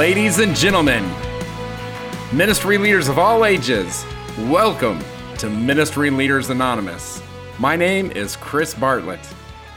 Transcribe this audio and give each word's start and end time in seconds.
Ladies 0.00 0.38
and 0.38 0.56
gentlemen, 0.56 1.04
ministry 2.32 2.78
leaders 2.78 3.08
of 3.08 3.18
all 3.18 3.44
ages, 3.44 4.02
welcome 4.48 4.98
to 5.36 5.50
Ministry 5.50 6.08
Leaders 6.08 6.48
Anonymous. 6.48 7.22
My 7.58 7.76
name 7.76 8.10
is 8.12 8.34
Chris 8.36 8.72
Bartlett. 8.72 9.20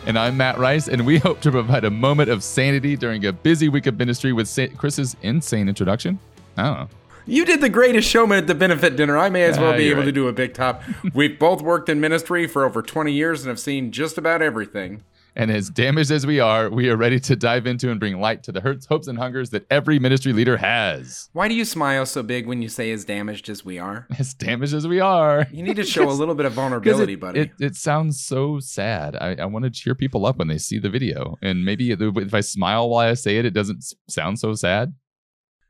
And 0.06 0.18
I'm 0.18 0.38
Matt 0.38 0.58
Rice, 0.58 0.88
and 0.88 1.06
we 1.06 1.18
hope 1.28 1.42
to 1.42 1.52
provide 1.52 1.84
a 1.84 1.90
moment 1.90 2.30
of 2.30 2.42
sanity 2.42 2.96
during 2.96 3.26
a 3.26 3.34
busy 3.34 3.68
week 3.68 3.86
of 3.86 4.00
ministry 4.00 4.32
with 4.32 4.48
Sa- 4.48 4.68
Chris's 4.78 5.18
insane 5.24 5.68
introduction. 5.68 6.18
I 6.56 6.64
don't 6.64 6.78
know. 6.78 6.90
You 7.26 7.44
did 7.44 7.60
the 7.60 7.68
greatest 7.68 8.08
showman 8.08 8.38
at 8.38 8.48
the 8.48 8.56
benefit 8.56 8.96
dinner. 8.96 9.18
I 9.18 9.30
may 9.30 9.44
as 9.44 9.60
well 9.60 9.74
Ah, 9.74 9.78
be 9.78 9.90
able 9.90 10.04
to 10.04 10.12
do 10.14 10.30
a 10.30 10.34
big 10.34 10.54
top. 10.54 10.84
We've 11.14 11.38
both 11.38 11.62
worked 11.62 11.90
in 11.90 12.00
ministry 12.00 12.48
for 12.48 12.64
over 12.64 12.82
20 12.82 13.12
years 13.12 13.42
and 13.42 13.50
have 13.50 13.60
seen 13.60 13.92
just 13.92 14.18
about 14.18 14.42
everything. 14.42 15.04
And 15.36 15.50
as 15.50 15.70
damaged 15.70 16.12
as 16.12 16.26
we 16.28 16.40
are, 16.40 16.70
we 16.70 16.90
are 16.90 16.96
ready 16.96 17.20
to 17.22 17.36
dive 17.36 17.66
into 17.66 17.90
and 17.90 18.00
bring 18.00 18.20
light 18.20 18.44
to 18.44 18.52
the 18.52 18.62
hurts, 18.62 18.86
hopes, 18.86 19.08
and 19.08 19.18
hungers 19.18 19.50
that 19.50 19.66
every 19.72 19.98
ministry 19.98 20.32
leader 20.32 20.58
has. 20.58 21.30
Why 21.34 21.48
do 21.48 21.56
you 21.56 21.66
smile 21.66 22.06
so 22.06 22.22
big 22.22 22.46
when 22.46 22.62
you 22.62 22.70
say 22.70 22.92
as 22.92 23.04
damaged 23.04 23.50
as 23.50 23.66
we 23.66 23.80
are? 23.80 24.08
As 24.20 24.34
damaged 24.34 24.74
as 24.74 24.88
we 24.88 25.00
are. 25.00 25.48
You 25.52 25.64
need 25.64 25.76
to 25.76 25.84
show 25.84 26.10
a 26.10 26.12
little 26.12 26.36
bit 26.36 26.46
of 26.46 26.54
vulnerability, 26.54 27.14
it, 27.14 27.20
buddy. 27.20 27.40
it, 27.42 27.52
it 27.60 27.76
sounds 27.76 28.24
so 28.24 28.60
sad. 28.60 29.16
I, 29.16 29.36
I 29.36 29.46
want 29.46 29.66
to 29.66 29.72
cheer 29.72 29.96
people 29.96 30.26
up 30.26 30.38
when 30.38 30.48
they 30.48 30.58
see 30.58 30.80
the 30.80 30.90
video. 30.90 31.38
And 31.42 31.66
maybe 31.66 31.92
if 31.92 32.34
I 32.34 32.42
smile 32.42 32.90
while 32.90 33.10
I 33.10 33.14
say 33.16 33.38
it, 33.38 33.46
it 33.46 33.54
doesn't 33.54 33.84
sound 34.08 34.40
so 34.40 34.54
sad. 34.54 34.94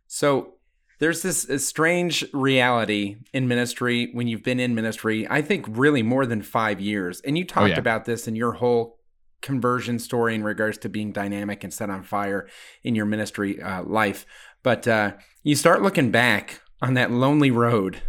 So 0.07 0.53
there's 0.99 1.21
this 1.21 1.47
strange 1.67 2.25
reality 2.33 3.17
in 3.33 3.47
ministry 3.47 4.09
when 4.13 4.27
you've 4.27 4.43
been 4.43 4.59
in 4.59 4.75
ministry, 4.75 5.27
I 5.29 5.41
think 5.41 5.65
really 5.69 6.03
more 6.03 6.25
than 6.25 6.41
five 6.41 6.79
years. 6.79 7.21
And 7.21 7.37
you 7.37 7.43
oh, 7.45 7.47
talked 7.47 7.69
yeah. 7.71 7.79
about 7.79 8.05
this 8.05 8.27
in 8.27 8.35
your 8.35 8.53
whole 8.53 8.99
conversion 9.43 9.99
story 9.99 10.33
in 10.33 10.43
regards 10.43 10.79
to 10.79 10.89
being 10.89 11.11
dynamic 11.11 11.63
and 11.63 11.71
set 11.71 11.91
on 11.91 12.01
fire 12.01 12.47
in 12.83 12.95
your 12.95 13.05
ministry 13.05 13.61
uh, 13.61 13.83
life. 13.83 14.25
But 14.63 14.87
uh, 14.87 15.13
you 15.43 15.55
start 15.55 15.83
looking 15.83 16.09
back 16.09 16.61
on 16.81 16.95
that 16.95 17.11
lonely 17.11 17.51
road 17.51 18.01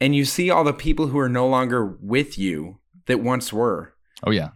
and 0.00 0.14
you 0.14 0.24
see 0.24 0.50
all 0.50 0.62
the 0.62 0.72
people 0.72 1.08
who 1.08 1.18
are 1.18 1.28
no 1.28 1.48
longer 1.48 1.84
with 1.84 2.38
you 2.38 2.78
that 3.06 3.20
once 3.20 3.52
were. 3.52 3.94
Oh, 4.24 4.30
yeah. 4.30 4.50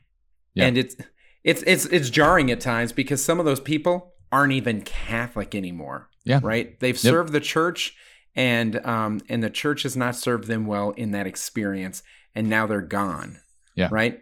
Yeah. 0.55 0.67
And 0.67 0.79
it's 0.79 0.97
it's 1.43 1.63
it's 1.67 1.87
it's 1.87 2.11
jarring 2.11 2.51
at 2.51 2.61
times 2.61 2.93
because 2.93 3.25
some 3.25 3.39
of 3.39 3.47
those 3.47 3.61
people 3.61 4.15
aren't 4.31 4.53
even 4.53 4.83
Catholic 4.83 5.55
anymore. 5.55 6.09
Yeah. 6.25 6.41
Right? 6.43 6.79
They've 6.81 6.99
served 6.99 7.33
the 7.33 7.41
church 7.41 7.97
and 8.35 8.85
um 8.85 9.21
and 9.29 9.43
the 9.43 9.51
church 9.51 9.85
has 9.85 9.97
not 9.97 10.17
served 10.17 10.47
them 10.47 10.67
well 10.67 10.91
in 10.91 11.13
that 11.13 11.27
experience 11.27 12.03
and 12.35 12.51
now 12.51 12.67
they're 12.67 12.83
gone. 12.83 13.41
Yeah. 13.75 13.89
Right? 13.91 14.21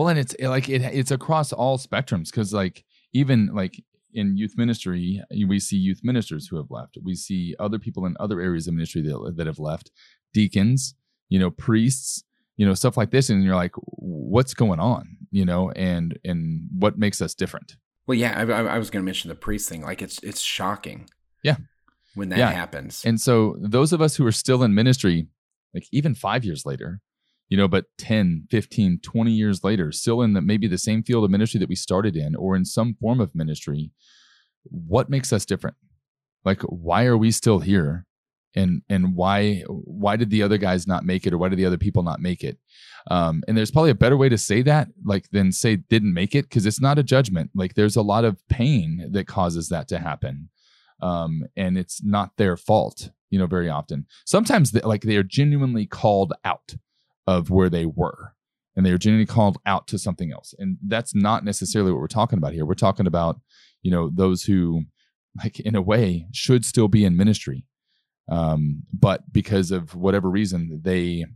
Well, 0.00 0.08
and 0.08 0.18
it's 0.18 0.34
like 0.40 0.70
it, 0.70 0.80
it's 0.80 1.10
across 1.10 1.52
all 1.52 1.76
spectrums 1.76 2.30
because, 2.30 2.54
like, 2.54 2.86
even 3.12 3.50
like 3.54 3.84
in 4.14 4.34
youth 4.34 4.54
ministry, 4.56 5.22
we 5.46 5.60
see 5.60 5.76
youth 5.76 6.00
ministers 6.02 6.48
who 6.48 6.56
have 6.56 6.70
left. 6.70 6.96
We 7.04 7.14
see 7.14 7.54
other 7.60 7.78
people 7.78 8.06
in 8.06 8.16
other 8.18 8.40
areas 8.40 8.66
of 8.66 8.72
ministry 8.72 9.02
that, 9.02 9.34
that 9.36 9.46
have 9.46 9.58
left, 9.58 9.90
deacons, 10.32 10.94
you 11.28 11.38
know, 11.38 11.50
priests, 11.50 12.24
you 12.56 12.64
know, 12.64 12.72
stuff 12.72 12.96
like 12.96 13.10
this. 13.10 13.28
And 13.28 13.44
you're 13.44 13.54
like, 13.56 13.72
what's 13.76 14.54
going 14.54 14.80
on, 14.80 15.18
you 15.30 15.44
know, 15.44 15.70
and 15.72 16.18
and 16.24 16.70
what 16.78 16.96
makes 16.96 17.20
us 17.20 17.34
different? 17.34 17.76
Well, 18.06 18.16
yeah, 18.16 18.38
I, 18.38 18.74
I 18.76 18.78
was 18.78 18.88
going 18.88 19.02
to 19.02 19.06
mention 19.06 19.28
the 19.28 19.34
priest 19.34 19.68
thing. 19.68 19.82
Like 19.82 20.00
it's 20.00 20.18
it's 20.22 20.40
shocking. 20.40 21.10
Yeah. 21.44 21.56
When 22.14 22.30
that 22.30 22.38
Yeah. 22.38 22.52
happens. 22.52 23.04
And 23.04 23.20
so 23.20 23.58
those 23.60 23.92
of 23.92 24.00
us 24.00 24.16
who 24.16 24.24
are 24.24 24.32
still 24.32 24.62
in 24.62 24.74
ministry, 24.74 25.26
like 25.74 25.84
even 25.92 26.14
five 26.14 26.42
years 26.42 26.64
later, 26.64 27.02
you 27.50 27.56
know, 27.56 27.68
but 27.68 27.84
10, 27.98 28.46
15, 28.50 29.00
20 29.02 29.30
years 29.30 29.62
later, 29.62 29.92
still 29.92 30.22
in 30.22 30.32
the 30.32 30.40
maybe 30.40 30.66
the 30.66 30.78
same 30.78 31.02
field 31.02 31.24
of 31.24 31.30
ministry 31.30 31.60
that 31.60 31.68
we 31.68 31.74
started 31.74 32.16
in 32.16 32.34
or 32.34 32.56
in 32.56 32.64
some 32.64 32.94
form 32.94 33.20
of 33.20 33.34
ministry, 33.34 33.90
what 34.64 35.10
makes 35.10 35.32
us 35.32 35.44
different? 35.44 35.76
Like 36.44 36.62
why 36.62 37.04
are 37.04 37.18
we 37.18 37.30
still 37.30 37.58
here? 37.58 38.06
And 38.54 38.82
and 38.88 39.14
why 39.14 39.62
why 39.68 40.16
did 40.16 40.30
the 40.30 40.42
other 40.42 40.58
guys 40.58 40.86
not 40.86 41.04
make 41.04 41.26
it 41.26 41.32
or 41.32 41.38
why 41.38 41.50
did 41.50 41.58
the 41.58 41.66
other 41.66 41.78
people 41.78 42.02
not 42.02 42.20
make 42.20 42.42
it? 42.42 42.58
Um, 43.10 43.42
and 43.46 43.56
there's 43.56 43.70
probably 43.70 43.90
a 43.90 43.94
better 43.94 44.16
way 44.16 44.28
to 44.28 44.38
say 44.38 44.62
that, 44.62 44.88
like 45.04 45.30
than 45.30 45.52
say 45.52 45.76
didn't 45.76 46.14
make 46.14 46.34
it, 46.34 46.48
because 46.48 46.66
it's 46.66 46.80
not 46.80 46.98
a 46.98 47.04
judgment. 47.04 47.50
Like 47.54 47.74
there's 47.74 47.96
a 47.96 48.02
lot 48.02 48.24
of 48.24 48.46
pain 48.48 49.08
that 49.12 49.28
causes 49.28 49.68
that 49.68 49.86
to 49.88 49.98
happen 49.98 50.48
um, 51.02 51.44
and 51.56 51.78
it's 51.78 52.02
not 52.02 52.36
their 52.36 52.56
fault. 52.56 53.10
You 53.30 53.38
know, 53.38 53.46
very 53.46 53.68
often. 53.68 54.06
Sometimes, 54.26 54.72
they, 54.72 54.80
like 54.80 55.02
they 55.02 55.16
are 55.16 55.22
genuinely 55.22 55.86
called 55.86 56.32
out 56.44 56.74
of 57.34 57.50
where 57.56 57.70
they 57.70 57.86
were, 57.86 58.20
and 58.74 58.84
they 58.84 58.92
are 58.92 59.02
genuinely 59.04 59.32
called 59.36 59.58
out 59.64 59.86
to 59.88 59.98
something 59.98 60.30
else. 60.32 60.54
And 60.58 60.78
that's 60.94 61.14
not 61.14 61.44
necessarily 61.44 61.92
what 61.92 62.00
we're 62.00 62.18
talking 62.20 62.38
about 62.38 62.54
here. 62.54 62.66
We're 62.66 62.86
talking 62.86 63.06
about, 63.06 63.40
you 63.82 63.90
know, 63.90 64.10
those 64.22 64.44
who, 64.48 64.84
like 65.42 65.60
in 65.60 65.76
a 65.76 65.82
way, 65.92 66.26
should 66.32 66.64
still 66.64 66.88
be 66.88 67.04
in 67.04 67.16
ministry, 67.16 67.64
um, 68.28 68.82
but 68.92 69.32
because 69.32 69.70
of 69.70 69.94
whatever 69.94 70.28
reason, 70.28 70.80
they, 70.82 71.26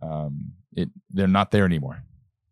um, 0.00 0.52
it 0.72 0.88
they're 1.10 1.36
not 1.38 1.50
there 1.50 1.64
anymore. 1.64 2.04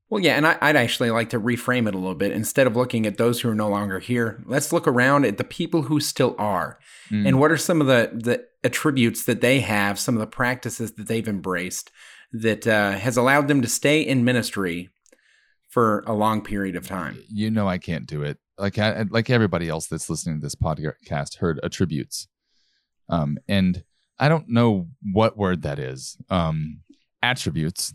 Well, 0.08 0.22
yeah, 0.22 0.36
and 0.36 0.46
I, 0.46 0.56
I'd 0.60 0.76
actually 0.76 1.10
like 1.10 1.30
to 1.30 1.40
reframe 1.40 1.88
it 1.88 1.94
a 1.94 1.98
little 1.98 2.14
bit. 2.14 2.30
Instead 2.30 2.66
of 2.68 2.76
looking 2.76 3.06
at 3.06 3.16
those 3.16 3.40
who 3.40 3.48
are 3.48 3.56
no 3.56 3.68
longer 3.68 3.98
here, 3.98 4.40
let's 4.46 4.72
look 4.72 4.86
around 4.86 5.24
at 5.26 5.36
the 5.36 5.44
people 5.44 5.82
who 5.82 5.98
still 5.98 6.36
are. 6.38 6.78
Mm. 7.10 7.26
And 7.26 7.40
what 7.40 7.50
are 7.50 7.56
some 7.56 7.80
of 7.80 7.88
the, 7.88 8.10
the 8.14 8.44
attributes 8.62 9.24
that 9.24 9.40
they 9.40 9.60
have, 9.60 9.98
some 9.98 10.14
of 10.14 10.20
the 10.20 10.26
practices 10.26 10.92
that 10.92 11.08
they've 11.08 11.26
embraced 11.28 11.90
that 12.42 12.66
uh, 12.66 12.92
has 12.92 13.16
allowed 13.16 13.48
them 13.48 13.62
to 13.62 13.68
stay 13.68 14.00
in 14.02 14.24
ministry 14.24 14.90
for 15.68 16.02
a 16.06 16.12
long 16.14 16.42
period 16.42 16.76
of 16.76 16.86
time? 16.86 17.22
you 17.28 17.50
know 17.50 17.68
I 17.68 17.78
can't 17.78 18.06
do 18.06 18.22
it. 18.22 18.38
Like 18.58 18.78
I, 18.78 19.04
like 19.10 19.28
everybody 19.30 19.68
else 19.68 19.86
that's 19.86 20.08
listening 20.08 20.40
to 20.40 20.44
this 20.46 20.54
podcast 20.54 21.38
heard 21.38 21.60
attributes, 21.62 22.28
um, 23.08 23.36
and 23.48 23.84
I 24.18 24.28
don't 24.30 24.48
know 24.48 24.88
what 25.12 25.36
word 25.36 25.62
that 25.62 25.78
is. 25.78 26.16
Um, 26.30 26.80
attributes 27.22 27.92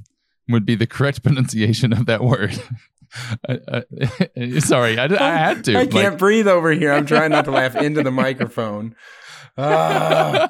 would 0.49 0.65
be 0.65 0.75
the 0.75 0.85
correct 0.87 1.23
pronunciation 1.27 1.93
of 1.93 2.05
that 2.05 2.23
word. 2.23 2.61
I- 3.49 3.83
I- 4.37 4.59
sorry, 4.59 4.97
I, 4.99 5.05
I 5.05 5.35
had 5.37 5.63
to. 5.65 5.77
I 5.77 5.85
can't 5.87 6.11
Like- 6.13 6.17
breathe 6.19 6.47
over 6.47 6.71
here. 6.71 6.93
I'm 6.93 7.05
trying 7.07 7.31
not 7.31 7.45
to 7.45 7.51
laugh 7.51 7.75
into 7.75 8.03
the 8.03 8.11
microphone. 8.11 8.95
Ah, 9.57 10.49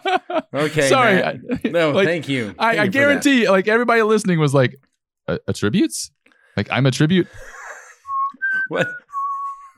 okay. 0.53 0.87
Sorry. 0.89 1.15
Matt. 1.15 1.65
No, 1.65 1.91
like, 1.91 2.07
thank 2.07 2.29
you. 2.29 2.53
I, 2.59 2.75
Thank 2.75 2.79
I 2.79 2.83
you 2.83 2.89
that. 2.91 2.91
guarantee, 2.91 3.49
like 3.49 3.67
everybody 3.67 4.01
listening 4.03 4.39
was 4.39 4.53
like, 4.53 4.79
"A- 5.27 5.39
attributes. 5.47 6.11
Like 6.57 6.67
I'm 6.71 6.85
a 6.85 6.91
tribute. 6.91 7.27
What? 8.67 8.87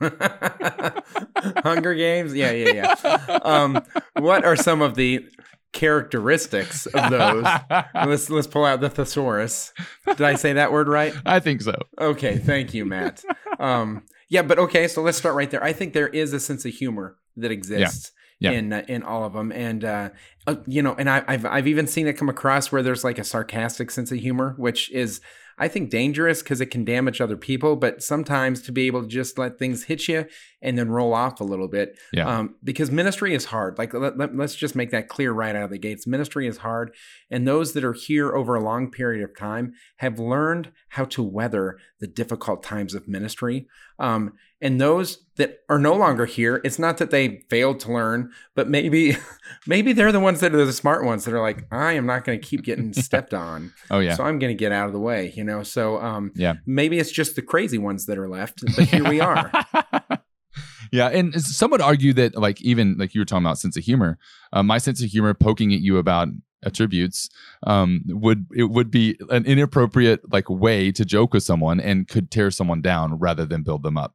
Hunger 1.64 1.94
Games? 1.94 2.34
Yeah, 2.34 2.50
yeah, 2.52 2.94
yeah. 3.04 3.38
Um, 3.42 3.82
what 4.18 4.44
are 4.44 4.56
some 4.56 4.82
of 4.82 4.94
the 4.94 5.26
characteristics 5.72 6.86
of 6.86 7.10
those? 7.10 7.44
let's 7.94 8.30
let's 8.30 8.46
pull 8.46 8.64
out 8.64 8.80
the 8.80 8.88
thesaurus. 8.90 9.72
Did 10.06 10.22
I 10.22 10.34
say 10.36 10.52
that 10.54 10.72
word 10.72 10.88
right? 10.88 11.14
I 11.26 11.40
think 11.40 11.62
so. 11.62 11.74
Okay, 12.00 12.38
thank 12.38 12.72
you, 12.74 12.84
Matt. 12.84 13.24
Um, 13.58 14.04
yeah, 14.28 14.42
but 14.42 14.58
okay, 14.58 14.88
so 14.88 15.02
let's 15.02 15.18
start 15.18 15.34
right 15.34 15.50
there. 15.50 15.62
I 15.62 15.72
think 15.72 15.92
there 15.92 16.08
is 16.08 16.32
a 16.32 16.40
sense 16.40 16.64
of 16.64 16.72
humor 16.72 17.16
that 17.36 17.50
exists 17.50 18.12
Yeah. 18.14 18.20
In 18.52 18.72
uh, 18.72 18.84
in 18.88 19.02
all 19.02 19.24
of 19.24 19.32
them, 19.32 19.52
and 19.52 19.84
uh, 19.84 20.10
uh, 20.46 20.56
you 20.66 20.82
know, 20.82 20.94
and 20.98 21.08
I, 21.08 21.24
I've 21.26 21.46
I've 21.46 21.66
even 21.66 21.86
seen 21.86 22.06
it 22.06 22.14
come 22.14 22.28
across 22.28 22.70
where 22.70 22.82
there's 22.82 23.04
like 23.04 23.18
a 23.18 23.24
sarcastic 23.24 23.90
sense 23.90 24.10
of 24.12 24.18
humor, 24.18 24.54
which 24.58 24.90
is 24.90 25.20
I 25.56 25.68
think 25.68 25.88
dangerous 25.88 26.42
because 26.42 26.60
it 26.60 26.66
can 26.66 26.84
damage 26.84 27.20
other 27.20 27.36
people. 27.36 27.76
But 27.76 28.02
sometimes 28.02 28.60
to 28.62 28.72
be 28.72 28.88
able 28.88 29.02
to 29.02 29.08
just 29.08 29.38
let 29.38 29.56
things 29.58 29.84
hit 29.84 30.08
you 30.08 30.26
and 30.60 30.76
then 30.76 30.88
roll 30.90 31.14
off 31.14 31.40
a 31.40 31.44
little 31.44 31.68
bit, 31.68 31.96
Yeah. 32.12 32.26
um, 32.26 32.56
because 32.64 32.90
ministry 32.90 33.34
is 33.34 33.44
hard. 33.44 33.78
Like 33.78 33.94
let, 33.94 34.18
let, 34.18 34.34
let's 34.34 34.56
just 34.56 34.74
make 34.74 34.90
that 34.90 35.08
clear 35.08 35.30
right 35.32 35.54
out 35.54 35.62
of 35.64 35.70
the 35.70 35.78
gates. 35.78 36.06
Ministry 36.08 36.48
is 36.48 36.56
hard, 36.58 36.92
and 37.30 37.46
those 37.46 37.72
that 37.74 37.84
are 37.84 37.92
here 37.92 38.34
over 38.34 38.56
a 38.56 38.64
long 38.64 38.90
period 38.90 39.22
of 39.22 39.36
time 39.36 39.74
have 39.98 40.18
learned 40.18 40.72
how 40.88 41.04
to 41.04 41.22
weather 41.22 41.78
the 42.00 42.08
difficult 42.08 42.62
times 42.64 42.94
of 42.94 43.06
ministry. 43.06 43.68
Um, 44.00 44.32
and 44.64 44.80
those 44.80 45.18
that 45.36 45.60
are 45.68 45.78
no 45.78 45.94
longer 45.94 46.26
here, 46.26 46.60
it's 46.64 46.78
not 46.78 46.98
that 46.98 47.10
they 47.10 47.44
failed 47.50 47.78
to 47.80 47.92
learn, 47.92 48.32
but 48.56 48.68
maybe 48.68 49.16
maybe 49.66 49.92
they're 49.92 50.10
the 50.10 50.18
ones 50.18 50.40
that 50.40 50.54
are 50.54 50.64
the 50.64 50.72
smart 50.72 51.04
ones 51.04 51.24
that 51.24 51.34
are 51.34 51.40
like, 51.40 51.66
I 51.70 51.92
am 51.92 52.06
not 52.06 52.24
going 52.24 52.40
to 52.40 52.44
keep 52.44 52.62
getting 52.62 52.92
stepped 53.08 53.34
on, 53.34 53.72
Oh 53.90 54.00
yeah. 54.00 54.14
so 54.14 54.24
I'm 54.24 54.38
going 54.40 54.50
to 54.56 54.58
get 54.58 54.72
out 54.72 54.86
of 54.86 54.92
the 54.92 54.98
way. 55.00 55.32
You 55.36 55.44
know, 55.44 55.62
so 55.62 56.00
um, 56.00 56.32
Yeah. 56.34 56.54
maybe 56.66 56.98
it's 56.98 57.12
just 57.12 57.36
the 57.36 57.42
crazy 57.42 57.78
ones 57.78 58.06
that 58.06 58.18
are 58.18 58.28
left, 58.28 58.64
but 58.74 58.86
here 58.86 59.08
we 59.08 59.20
are. 59.20 59.52
yeah, 60.92 61.08
and 61.08 61.40
some 61.42 61.70
would 61.70 61.80
argue 61.80 62.12
that, 62.14 62.34
like, 62.36 62.60
even 62.62 62.96
like 62.98 63.14
you 63.14 63.20
were 63.20 63.24
talking 63.24 63.44
about 63.44 63.58
sense 63.58 63.76
of 63.76 63.84
humor, 63.84 64.18
uh, 64.52 64.62
my 64.62 64.78
sense 64.78 65.02
of 65.02 65.10
humor 65.10 65.34
poking 65.34 65.72
at 65.74 65.80
you 65.80 65.98
about 65.98 66.28
attributes 66.64 67.28
um, 67.66 68.00
would 68.06 68.46
it 68.54 68.64
would 68.70 68.90
be 68.90 69.18
an 69.28 69.44
inappropriate 69.44 70.20
like 70.32 70.48
way 70.48 70.90
to 70.90 71.04
joke 71.04 71.34
with 71.34 71.42
someone 71.42 71.78
and 71.78 72.08
could 72.08 72.30
tear 72.30 72.50
someone 72.50 72.80
down 72.80 73.18
rather 73.18 73.44
than 73.44 73.62
build 73.62 73.82
them 73.82 73.98
up. 73.98 74.14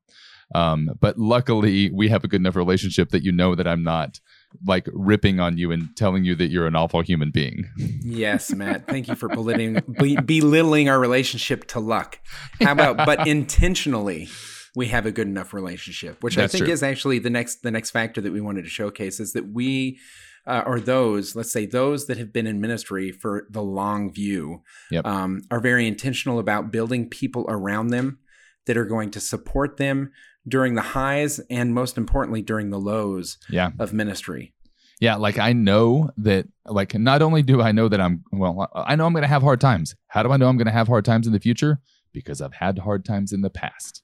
Um, 0.55 0.89
but 0.99 1.17
luckily, 1.17 1.91
we 1.91 2.09
have 2.09 2.23
a 2.23 2.27
good 2.27 2.41
enough 2.41 2.55
relationship 2.55 3.09
that 3.09 3.23
you 3.23 3.31
know 3.31 3.55
that 3.55 3.67
I'm 3.67 3.83
not 3.83 4.19
like 4.65 4.87
ripping 4.93 5.39
on 5.39 5.57
you 5.57 5.71
and 5.71 5.95
telling 5.95 6.23
you 6.23 6.35
that 6.35 6.47
you're 6.47 6.65
an 6.65 6.75
awful 6.75 7.01
human 7.01 7.29
being. 7.29 7.69
Yes, 8.01 8.51
Matt. 8.51 8.87
Thank 8.87 9.07
you 9.07 9.15
for 9.15 9.29
belittling, 9.29 9.83
be, 9.99 10.15
belittling 10.15 10.89
our 10.89 10.99
relationship 10.99 11.67
to 11.67 11.79
luck. 11.79 12.19
How 12.59 12.71
about, 12.71 12.97
but 12.97 13.27
intentionally? 13.27 14.27
we 14.75 14.87
have 14.87 15.05
a 15.07 15.11
good 15.11 15.27
enough 15.27 15.51
relationship, 15.53 16.23
which 16.23 16.35
That's 16.35 16.53
I 16.53 16.57
think 16.57 16.65
true. 16.65 16.73
is 16.73 16.83
actually 16.83 17.17
the 17.19 17.31
next 17.31 17.63
the 17.63 17.71
next 17.71 17.89
factor 17.89 18.21
that 18.21 18.31
we 18.31 18.39
wanted 18.39 18.63
to 18.63 18.69
showcase 18.69 19.19
is 19.19 19.33
that 19.33 19.51
we 19.51 19.99
uh, 20.45 20.63
or 20.65 20.79
those, 20.79 21.35
let's 21.35 21.51
say 21.51 21.65
those 21.65 22.07
that 22.07 22.17
have 22.17 22.31
been 22.33 22.47
in 22.47 22.61
ministry 22.61 23.11
for 23.11 23.45
the 23.49 23.61
long 23.61 24.11
view, 24.11 24.63
Yep. 24.89 25.05
um, 25.05 25.41
are 25.51 25.59
very 25.59 25.87
intentional 25.87 26.39
about 26.39 26.71
building 26.71 27.09
people 27.09 27.45
around 27.49 27.87
them 27.87 28.19
that 28.65 28.77
are 28.77 28.85
going 28.85 29.11
to 29.11 29.19
support 29.19 29.77
them 29.77 30.11
during 30.47 30.75
the 30.75 30.81
highs 30.81 31.39
and 31.49 31.73
most 31.73 31.97
importantly 31.97 32.41
during 32.41 32.69
the 32.69 32.79
lows 32.79 33.37
Yeah. 33.49 33.71
of 33.79 33.93
ministry. 33.93 34.53
Yeah, 35.01 35.15
like 35.15 35.37
I 35.39 35.53
know 35.53 36.09
that 36.17 36.47
like 36.65 36.93
not 36.93 37.21
only 37.21 37.41
do 37.41 37.61
I 37.61 37.71
know 37.71 37.87
that 37.87 38.01
I'm 38.01 38.23
well, 38.33 38.69
I 38.75 38.95
know 38.97 39.05
I'm 39.05 39.13
going 39.13 39.21
to 39.23 39.27
have 39.29 39.41
hard 39.43 39.61
times. 39.61 39.95
How 40.07 40.23
do 40.23 40.31
I 40.31 40.37
know 40.37 40.49
I'm 40.49 40.57
going 40.57 40.65
to 40.67 40.73
have 40.73 40.87
hard 40.87 41.05
times 41.05 41.25
in 41.25 41.31
the 41.31 41.39
future? 41.39 41.79
Because 42.11 42.41
I've 42.41 42.53
had 42.55 42.79
hard 42.79 43.05
times 43.05 43.31
in 43.31 43.41
the 43.41 43.49
past. 43.49 44.03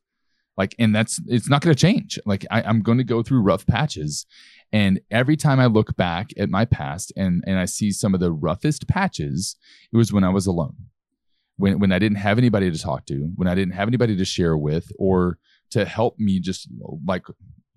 Like 0.57 0.73
and 0.79 0.95
that's 0.95 1.19
it's 1.27 1.49
not 1.49 1.61
going 1.61 1.75
to 1.75 1.79
change. 1.81 2.17
Like 2.25 2.45
I, 2.49 2.61
I'm 2.61 2.81
going 2.81 2.97
to 2.97 3.03
go 3.03 3.21
through 3.23 3.41
rough 3.41 3.65
patches. 3.67 4.25
And 4.71 5.01
every 5.11 5.35
time 5.35 5.59
I 5.59 5.65
look 5.65 5.97
back 5.97 6.29
at 6.37 6.49
my 6.49 6.63
past 6.63 7.11
and 7.17 7.43
and 7.45 7.59
I 7.59 7.65
see 7.65 7.91
some 7.91 8.13
of 8.13 8.21
the 8.21 8.31
roughest 8.31 8.87
patches, 8.87 9.57
it 9.91 9.97
was 9.97 10.13
when 10.13 10.23
I 10.23 10.29
was 10.29 10.47
alone. 10.47 10.75
When 11.57 11.79
when 11.79 11.91
I 11.91 11.99
didn't 11.99 12.19
have 12.19 12.37
anybody 12.37 12.71
to 12.71 12.77
talk 12.79 13.05
to, 13.07 13.31
when 13.35 13.49
I 13.49 13.55
didn't 13.55 13.73
have 13.73 13.89
anybody 13.89 14.15
to 14.15 14.23
share 14.25 14.55
with 14.57 14.93
or 14.97 15.39
to 15.71 15.85
help 15.85 16.19
me 16.19 16.39
just 16.39 16.67
like 17.05 17.25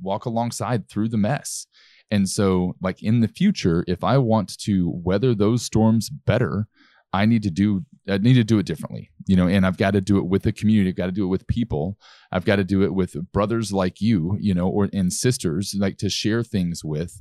walk 0.01 0.25
alongside 0.25 0.89
through 0.89 1.09
the 1.09 1.17
mess. 1.17 1.67
And 2.11 2.29
so, 2.29 2.75
like 2.81 3.03
in 3.03 3.21
the 3.21 3.29
future, 3.29 3.85
if 3.87 4.03
I 4.03 4.19
want 4.19 4.57
to 4.61 4.91
weather 4.91 5.35
those 5.35 5.63
storms 5.63 6.09
better, 6.09 6.67
I 7.13 7.27
need 7.27 7.43
to 7.43 7.51
do 7.51 7.85
I 8.09 8.19
need 8.19 8.35
to 8.35 8.45
do 8.45 8.59
it 8.59 8.67
differently, 8.67 9.11
you 9.27 9.37
know. 9.37 9.47
And 9.47 9.67
I've 9.67 9.77
got 9.77 9.93
to 9.93 10.01
do 10.01 10.19
it 10.19 10.27
with 10.27 10.43
the 10.43 10.53
community. 10.53 10.91
I've 10.91 10.97
got 10.97 11.07
to 11.07 11.13
do 11.13 11.25
it 11.25 11.29
with 11.29 11.47
people. 11.47 11.99
I've 12.33 12.45
got 12.45 12.57
to 12.57 12.65
do 12.65 12.83
it 12.83 12.95
with 12.95 13.17
brothers 13.33 13.73
like 13.73 14.01
you, 14.01 14.37
you 14.41 14.55
know, 14.55 14.69
or 14.69 14.89
and 14.93 15.13
sisters 15.13 15.75
like 15.79 15.99
to 15.99 16.09
share 16.09 16.43
things 16.43 16.83
with. 16.85 17.21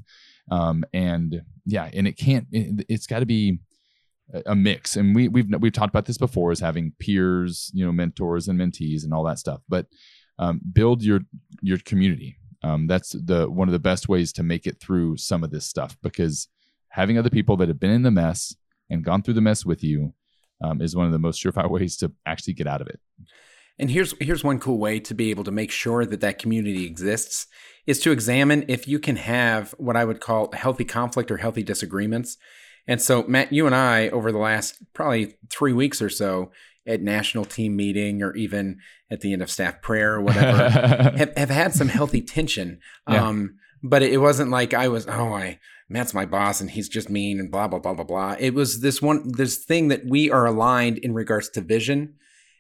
Um, 0.50 0.86
and 0.94 1.42
yeah, 1.66 1.90
and 1.94 2.08
it 2.08 2.14
can't. 2.14 2.48
It, 2.52 2.86
it's 2.88 3.08
got 3.08 3.20
to 3.20 3.26
be 3.26 3.60
a- 4.46 4.56
mix. 4.56 4.96
And 4.96 5.16
we 5.16 5.28
we've 5.28 5.48
we've 5.60 5.74
talked 5.74 5.94
about 5.94 6.06
this 6.06 6.18
before, 6.18 6.52
as 6.52 6.60
having 6.60 6.94
peers, 7.00 7.72
you 7.74 7.86
know, 7.86 7.92
mentors 7.92 8.48
and 8.48 8.60
mentees 8.60 9.04
and 9.04 9.14
all 9.14 9.24
that 9.26 9.40
stuff. 9.40 9.62
But 9.68 9.88
um, 10.40 10.62
build 10.74 11.04
your 11.04 11.22
your 11.62 11.78
community 11.80 12.38
um, 12.64 12.88
that's 12.88 13.12
the 13.12 13.50
one 13.50 13.68
of 13.68 13.72
the 13.72 13.80
best 13.80 14.10
ways 14.10 14.34
to 14.34 14.44
make 14.44 14.66
it 14.66 14.80
through 14.80 15.18
some 15.18 15.44
of 15.44 15.52
this 15.52 15.66
stuff 15.66 15.98
because 16.02 16.48
having 16.90 17.18
other 17.18 17.30
people 17.30 17.58
that 17.58 17.68
have 17.68 17.80
been 17.80 17.92
in 17.92 18.04
the 18.04 18.12
mess 18.12 18.56
and 18.90 19.04
gone 19.04 19.22
through 19.22 19.36
the 19.36 19.42
mess 19.42 19.66
with 19.66 19.84
you 19.84 20.14
um, 20.64 20.82
is 20.82 20.96
one 20.96 21.06
of 21.06 21.12
the 21.12 21.20
most 21.20 21.44
surefire 21.44 21.70
ways 21.70 21.98
to 21.98 22.12
actually 22.26 22.54
get 22.54 22.68
out 22.68 22.82
of 22.82 22.88
it. 22.88 23.00
And 23.80 23.92
here's 23.92 24.16
here's 24.20 24.44
one 24.44 24.60
cool 24.60 24.80
way 24.80 25.00
to 25.02 25.14
be 25.14 25.30
able 25.30 25.44
to 25.44 25.52
make 25.52 25.70
sure 25.70 26.06
that 26.06 26.22
that 26.22 26.40
community 26.40 26.86
exists 26.86 27.46
is 27.86 28.00
to 28.00 28.12
examine 28.12 28.66
if 28.68 28.88
you 28.88 29.00
can 29.00 29.18
have 29.18 29.76
what 29.78 29.96
I 29.96 30.04
would 30.04 30.20
call 30.20 30.52
healthy 30.54 30.84
conflict 30.84 31.30
or 31.30 31.38
healthy 31.38 31.64
disagreements. 31.64 32.38
And 32.88 33.02
so 33.02 33.24
Matt, 33.24 33.54
you 33.54 33.66
and 33.66 33.76
I 33.76 34.10
over 34.10 34.32
the 34.32 34.40
last 34.40 34.82
probably 34.94 35.36
3 35.50 35.74
weeks 35.74 36.02
or 36.02 36.10
so 36.10 36.52
at 36.88 37.02
national 37.02 37.46
team 37.46 37.76
meeting 37.76 38.24
or 38.24 38.34
even 38.36 38.80
at 39.12 39.22
the 39.22 39.34
end 39.34 39.42
of 39.42 39.52
staff 39.52 39.82
prayer 39.82 40.16
or 40.16 40.22
whatever 40.28 40.70
have, 41.18 41.34
have 41.38 41.50
had 41.50 41.74
some 41.74 41.90
healthy 41.90 42.22
tension. 42.22 42.80
Yeah. 43.10 43.28
Um, 43.28 43.56
but 43.84 44.02
it 44.02 44.20
wasn't 44.20 44.50
like 44.50 44.74
I 44.74 44.88
was, 44.88 45.06
oh, 45.08 45.34
I 45.34 45.60
Matt's 45.88 46.14
my 46.14 46.26
boss 46.26 46.60
and 46.60 46.70
he's 46.72 46.90
just 46.90 47.10
mean 47.10 47.40
and 47.40 47.52
blah 47.52 47.68
blah 47.68 47.80
blah 47.80 47.94
blah 47.94 48.04
blah. 48.04 48.36
It 48.40 48.54
was 48.54 48.82
this 48.82 49.02
one 49.02 49.32
this 49.32 49.58
thing 49.64 49.88
that 49.90 50.06
we 50.06 50.30
are 50.32 50.46
aligned 50.46 50.98
in 50.98 51.14
regards 51.14 51.50
to 51.50 51.62
vision. 51.62 52.16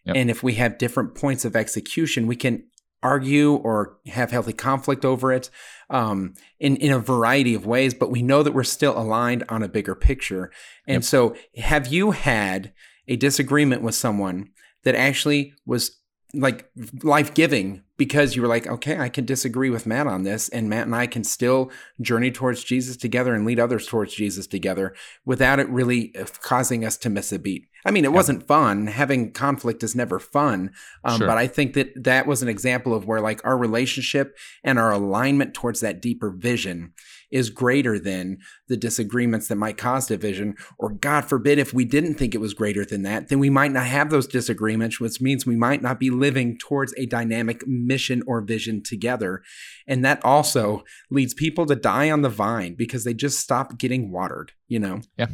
Yep. 0.05 0.15
And 0.15 0.29
if 0.29 0.43
we 0.43 0.53
have 0.53 0.77
different 0.77 1.15
points 1.15 1.43
of 1.43 1.55
execution, 1.55 2.27
we 2.27 2.35
can 2.37 2.63
argue 3.03 3.55
or 3.55 3.97
have 4.07 4.31
healthy 4.31 4.53
conflict 4.53 5.03
over 5.03 5.33
it 5.33 5.49
um, 5.89 6.33
in 6.59 6.77
in 6.77 6.91
a 6.93 6.99
variety 6.99 7.53
of 7.53 7.65
ways. 7.65 7.93
But 7.93 8.11
we 8.11 8.21
know 8.21 8.43
that 8.43 8.53
we're 8.53 8.63
still 8.63 8.97
aligned 8.97 9.43
on 9.49 9.63
a 9.63 9.67
bigger 9.67 9.95
picture. 9.95 10.51
And 10.87 10.97
Yep. 10.97 11.03
so, 11.03 11.35
have 11.57 11.87
you 11.87 12.11
had 12.11 12.73
a 13.07 13.15
disagreement 13.15 13.81
with 13.81 13.95
someone 13.95 14.49
that 14.83 14.95
actually 14.95 15.53
was 15.65 15.97
like 16.33 16.69
life 17.03 17.33
giving 17.33 17.83
because 17.97 18.35
you 18.35 18.41
were 18.41 18.47
like, 18.47 18.67
okay, 18.67 18.99
I 18.99 19.09
can 19.09 19.25
disagree 19.25 19.69
with 19.69 19.87
Matt 19.87 20.07
on 20.07 20.23
this, 20.23 20.49
and 20.49 20.69
Matt 20.69 20.85
and 20.85 20.95
I 20.95 21.07
can 21.07 21.23
still 21.23 21.71
journey 22.01 22.31
towards 22.31 22.63
Jesus 22.63 22.95
together 22.97 23.33
and 23.33 23.45
lead 23.45 23.59
others 23.59 23.87
towards 23.87 24.13
Jesus 24.13 24.45
together 24.45 24.93
without 25.25 25.59
it 25.59 25.67
really 25.69 26.13
uh, 26.15 26.25
causing 26.41 26.85
us 26.85 26.97
to 26.97 27.09
miss 27.09 27.31
a 27.31 27.39
beat. 27.39 27.67
I 27.85 27.91
mean, 27.91 28.03
it 28.03 28.11
wasn't 28.11 28.45
fun. 28.45 28.87
Having 28.87 29.31
conflict 29.31 29.81
is 29.81 29.95
never 29.95 30.19
fun, 30.19 30.71
um, 31.05 31.19
Sure. 31.19 31.27
but 31.27 31.37
I 31.37 31.47
think 31.47 31.73
that 31.73 32.03
that 32.03 32.27
was 32.27 32.43
an 32.43 32.49
example 32.49 32.93
of 32.93 33.05
where 33.05 33.21
like 33.21 33.43
our 33.45 33.57
relationship 33.57 34.37
and 34.63 34.77
our 34.77 34.91
alignment 34.91 35.53
towards 35.53 35.79
that 35.79 36.01
deeper 36.01 36.29
vision 36.29 36.93
is 37.31 37.49
greater 37.49 37.99
than 37.99 38.37
the 38.67 38.77
disagreements 38.77 39.47
that 39.47 39.55
might 39.55 39.77
cause 39.77 40.07
division. 40.07 40.55
Or 40.77 40.91
God 40.91 41.25
forbid, 41.25 41.59
if 41.59 41.73
we 41.73 41.85
didn't 41.85 42.15
think 42.15 42.33
it 42.33 42.41
was 42.41 42.53
greater 42.53 42.85
than 42.85 43.03
that, 43.03 43.29
then 43.29 43.39
we 43.39 43.49
might 43.49 43.71
not 43.71 43.85
have 43.85 44.09
those 44.09 44.27
disagreements, 44.27 44.99
which 44.99 45.21
means 45.21 45.45
we 45.45 45.55
might 45.55 45.81
not 45.81 45.99
be 45.99 46.09
living 46.09 46.57
towards 46.57 46.93
a 46.97 47.05
dynamic 47.05 47.65
mission 47.67 48.23
or 48.27 48.41
vision 48.41 48.81
together. 48.81 49.41
And 49.87 50.03
that 50.05 50.23
also 50.23 50.83
leads 51.09 51.33
people 51.33 51.65
to 51.65 51.75
die 51.75 52.09
on 52.09 52.21
the 52.21 52.29
vine 52.29 52.75
because 52.75 53.03
they 53.03 53.13
just 53.13 53.39
stop 53.39 53.77
getting 53.77 54.11
watered, 54.11 54.53
you 54.67 54.79
know? 54.79 55.01
Yeah. 55.17 55.27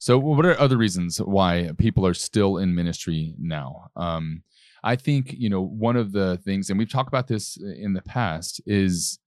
So, 0.00 0.16
what 0.16 0.46
are 0.46 0.58
other 0.60 0.76
reasons 0.76 1.18
why 1.18 1.72
people 1.76 2.06
are 2.06 2.14
still 2.14 2.56
in 2.56 2.74
ministry 2.74 3.34
now? 3.36 3.90
Um, 3.96 4.42
I 4.84 4.94
think 4.94 5.34
you 5.36 5.50
know 5.50 5.60
one 5.60 5.96
of 5.96 6.12
the 6.12 6.38
things, 6.44 6.70
and 6.70 6.78
we've 6.78 6.90
talked 6.90 7.08
about 7.08 7.26
this 7.26 7.56
in 7.56 7.94
the 7.94 8.02
past, 8.02 8.60
is 8.64 9.18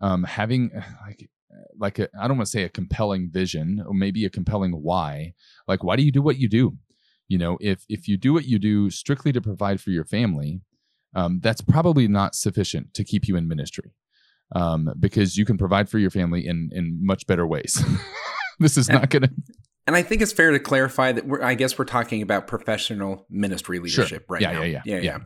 um, 0.00 0.22
having 0.22 0.70
like 1.04 1.28
like 1.78 1.98
a, 1.98 2.08
I 2.18 2.28
don't 2.28 2.36
want 2.36 2.46
to 2.46 2.50
say 2.50 2.64
a 2.64 2.68
compelling 2.68 3.30
vision, 3.30 3.82
or 3.86 3.94
maybe 3.94 4.24
a 4.24 4.30
compelling 4.30 4.72
why. 4.72 5.34
Like, 5.66 5.82
why 5.84 5.96
do 5.96 6.02
you 6.02 6.12
do 6.12 6.22
what 6.22 6.38
you 6.38 6.48
do? 6.48 6.76
You 7.28 7.38
know, 7.38 7.58
if 7.60 7.84
if 7.88 8.08
you 8.08 8.16
do 8.16 8.32
what 8.32 8.44
you 8.46 8.58
do 8.58 8.90
strictly 8.90 9.32
to 9.32 9.40
provide 9.40 9.80
for 9.80 9.90
your 9.90 10.04
family, 10.04 10.62
um, 11.14 11.40
that's 11.40 11.60
probably 11.60 12.08
not 12.08 12.34
sufficient 12.34 12.94
to 12.94 13.04
keep 13.04 13.28
you 13.28 13.36
in 13.36 13.46
ministry, 13.48 13.94
um, 14.54 14.92
because 14.98 15.36
you 15.36 15.44
can 15.44 15.56
provide 15.56 15.88
for 15.88 15.98
your 15.98 16.10
family 16.10 16.46
in 16.46 16.70
in 16.72 16.98
much 17.04 17.26
better 17.26 17.46
ways. 17.46 17.82
this 18.58 18.76
is 18.76 18.88
not 18.88 19.10
going 19.10 19.22
to 19.22 19.30
And 19.86 19.96
I 19.96 20.02
think 20.02 20.22
it's 20.22 20.32
fair 20.32 20.50
to 20.50 20.58
clarify 20.60 21.12
that 21.12 21.26
we're, 21.26 21.42
I 21.42 21.54
guess 21.54 21.78
we're 21.78 21.84
talking 21.84 22.22
about 22.22 22.46
professional 22.46 23.26
ministry 23.30 23.78
leadership 23.78 24.26
right 24.28 24.40
Yeah, 24.40 24.52
now. 24.52 24.62
yeah, 24.62 24.66
yeah, 24.66 24.82
yeah, 24.84 24.96
yeah. 24.96 25.02
yeah. 25.02 25.18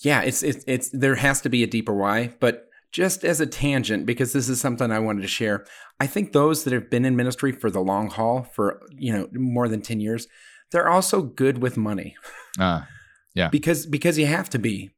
Yeah, 0.00 0.20
it's, 0.22 0.44
it's, 0.44 0.64
it's, 0.68 0.90
there 0.90 1.16
has 1.16 1.40
to 1.40 1.48
be 1.48 1.64
a 1.64 1.66
deeper 1.66 1.92
why, 1.92 2.32
but 2.38 2.67
just 2.92 3.24
as 3.24 3.40
a 3.40 3.46
tangent, 3.46 4.06
because 4.06 4.32
this 4.32 4.48
is 4.48 4.60
something 4.60 4.90
I 4.90 4.98
wanted 4.98 5.22
to 5.22 5.28
share, 5.28 5.64
I 6.00 6.06
think 6.06 6.32
those 6.32 6.64
that 6.64 6.72
have 6.72 6.90
been 6.90 7.04
in 7.04 7.16
ministry 7.16 7.52
for 7.52 7.70
the 7.70 7.80
long 7.80 8.08
haul 8.08 8.44
for, 8.54 8.82
you 8.90 9.12
know, 9.12 9.28
more 9.32 9.68
than 9.68 9.82
10 9.82 10.00
years, 10.00 10.26
they're 10.70 10.88
also 10.88 11.22
good 11.22 11.58
with 11.58 11.76
money 11.76 12.16
uh, 12.58 12.82
yeah. 13.34 13.48
because, 13.48 13.86
because 13.86 14.18
you 14.18 14.26
have 14.26 14.50
to 14.50 14.58
be. 14.58 14.90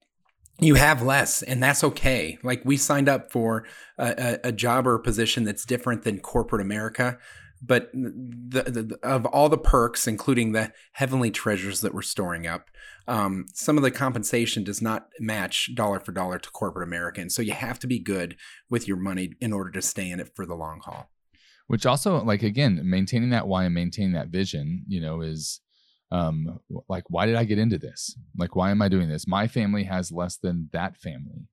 You 0.62 0.74
have 0.74 1.00
less, 1.00 1.42
and 1.42 1.62
that's 1.62 1.82
okay. 1.82 2.36
Like 2.42 2.60
we 2.66 2.76
signed 2.76 3.08
up 3.08 3.32
for 3.32 3.64
a, 3.96 4.38
a, 4.44 4.48
a 4.48 4.52
job 4.52 4.86
or 4.86 4.94
a 4.94 5.00
position 5.00 5.44
that's 5.44 5.64
different 5.64 6.02
than 6.02 6.20
corporate 6.20 6.60
America, 6.60 7.16
but 7.62 7.90
the, 7.92 8.62
the, 8.62 8.82
the- 8.82 8.98
of 9.02 9.26
all 9.26 9.48
the 9.48 9.58
perks, 9.58 10.06
including 10.06 10.52
the 10.52 10.72
heavenly 10.92 11.30
treasures 11.30 11.80
that 11.82 11.94
we're 11.94 12.02
storing 12.02 12.46
up, 12.46 12.70
um, 13.06 13.46
some 13.52 13.76
of 13.76 13.82
the 13.82 13.90
compensation 13.90 14.64
does 14.64 14.80
not 14.80 15.08
match 15.18 15.70
dollar 15.74 16.00
for 16.00 16.12
dollar 16.12 16.38
to 16.38 16.50
corporate 16.50 16.86
America, 16.88 17.20
and 17.20 17.32
so 17.32 17.42
you 17.42 17.52
have 17.52 17.78
to 17.80 17.86
be 17.86 17.98
good 17.98 18.36
with 18.70 18.86
your 18.88 18.96
money 18.96 19.32
in 19.40 19.52
order 19.52 19.70
to 19.72 19.82
stay 19.82 20.10
in 20.10 20.20
it 20.20 20.30
for 20.34 20.46
the 20.46 20.54
long 20.54 20.80
haul. 20.84 21.10
which 21.66 21.86
also 21.86 22.22
like 22.24 22.42
again 22.42 22.80
maintaining 22.84 23.30
that 23.30 23.46
why 23.46 23.64
and 23.64 23.74
maintaining 23.74 24.12
that 24.12 24.28
vision 24.28 24.84
you 24.88 25.00
know 25.00 25.20
is 25.20 25.60
um 26.10 26.58
like 26.88 27.04
why 27.08 27.26
did 27.26 27.36
i 27.36 27.44
get 27.44 27.58
into 27.58 27.78
this? 27.78 28.16
Like 28.36 28.56
why 28.56 28.70
am 28.70 28.82
i 28.82 28.88
doing 28.88 29.08
this? 29.08 29.26
My 29.28 29.46
family 29.46 29.84
has 29.84 30.10
less 30.10 30.36
than 30.36 30.68
that 30.72 30.96
family 30.96 31.46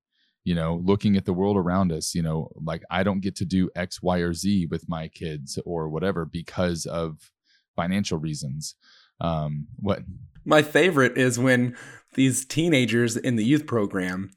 you 0.48 0.56
know 0.56 0.82
looking 0.92 1.18
at 1.18 1.26
the 1.26 1.34
world 1.34 1.58
around 1.58 1.92
us 1.92 2.16
you 2.16 2.22
know 2.22 2.50
like 2.64 2.84
i 2.90 3.04
don't 3.04 3.20
get 3.20 3.36
to 3.36 3.46
do 3.46 3.70
x 3.76 4.02
y 4.02 4.20
or 4.20 4.34
z 4.34 4.66
with 4.68 4.88
my 4.88 5.08
kids 5.08 5.60
or 5.66 5.90
whatever 5.90 6.26
because 6.26 6.86
of 6.86 7.32
financial 7.78 8.18
reasons. 8.18 8.76
Um 9.22 9.68
what? 9.80 10.00
My 10.44 10.62
favorite 10.62 11.18
is 11.18 11.40
when 11.40 11.78
these 12.16 12.46
teenagers 12.46 13.16
in 13.16 13.38
the 13.38 13.46
youth 13.46 13.66
program 13.66 14.32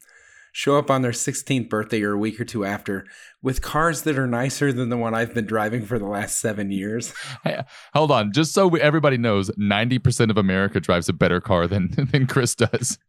show 0.51 0.77
up 0.77 0.91
on 0.91 1.01
their 1.01 1.11
16th 1.11 1.69
birthday 1.69 2.01
or 2.01 2.13
a 2.13 2.17
week 2.17 2.39
or 2.39 2.45
two 2.45 2.65
after 2.65 3.05
with 3.41 3.61
cars 3.61 4.03
that 4.03 4.17
are 4.17 4.27
nicer 4.27 4.71
than 4.73 4.89
the 4.89 4.97
one 4.97 5.13
I've 5.13 5.33
been 5.33 5.45
driving 5.45 5.85
for 5.85 5.97
the 5.97 6.07
last 6.07 6.39
seven 6.39 6.71
years. 6.71 7.13
Hey, 7.43 7.63
hold 7.93 8.11
on 8.11 8.31
just 8.33 8.53
so 8.53 8.67
we, 8.67 8.79
everybody 8.81 9.17
knows 9.17 9.49
90% 9.51 10.29
of 10.29 10.37
america 10.37 10.79
drives 10.79 11.09
a 11.09 11.13
better 11.13 11.41
car 11.41 11.65
than 11.65 11.89
than 12.11 12.27
chris 12.27 12.53
does 12.53 12.99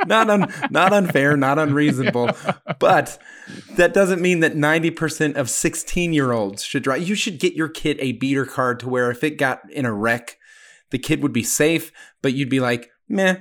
not 0.06 0.30
un, 0.30 0.52
not 0.70 0.92
unfair, 0.92 1.36
not 1.36 1.58
unreasonable, 1.58 2.30
but 2.78 3.18
that 3.76 3.94
doesn't 3.94 4.22
mean 4.22 4.40
that 4.40 4.54
90% 4.54 5.36
of 5.36 5.50
16 5.50 6.12
year 6.12 6.32
olds 6.32 6.62
should 6.64 6.82
drive. 6.82 7.06
You 7.06 7.14
should 7.14 7.38
get 7.38 7.54
your 7.54 7.68
kid 7.68 7.96
a 8.00 8.12
beater 8.12 8.46
car 8.46 8.74
to 8.76 8.88
where 8.88 9.10
if 9.10 9.24
it 9.24 9.38
got 9.38 9.60
in 9.70 9.84
a 9.84 9.92
wreck, 9.92 10.38
the 10.90 10.98
kid 10.98 11.22
would 11.22 11.32
be 11.32 11.42
safe, 11.42 11.92
but 12.22 12.32
you'd 12.32 12.48
be 12.48 12.60
like, 12.60 12.90
meh, 13.08 13.36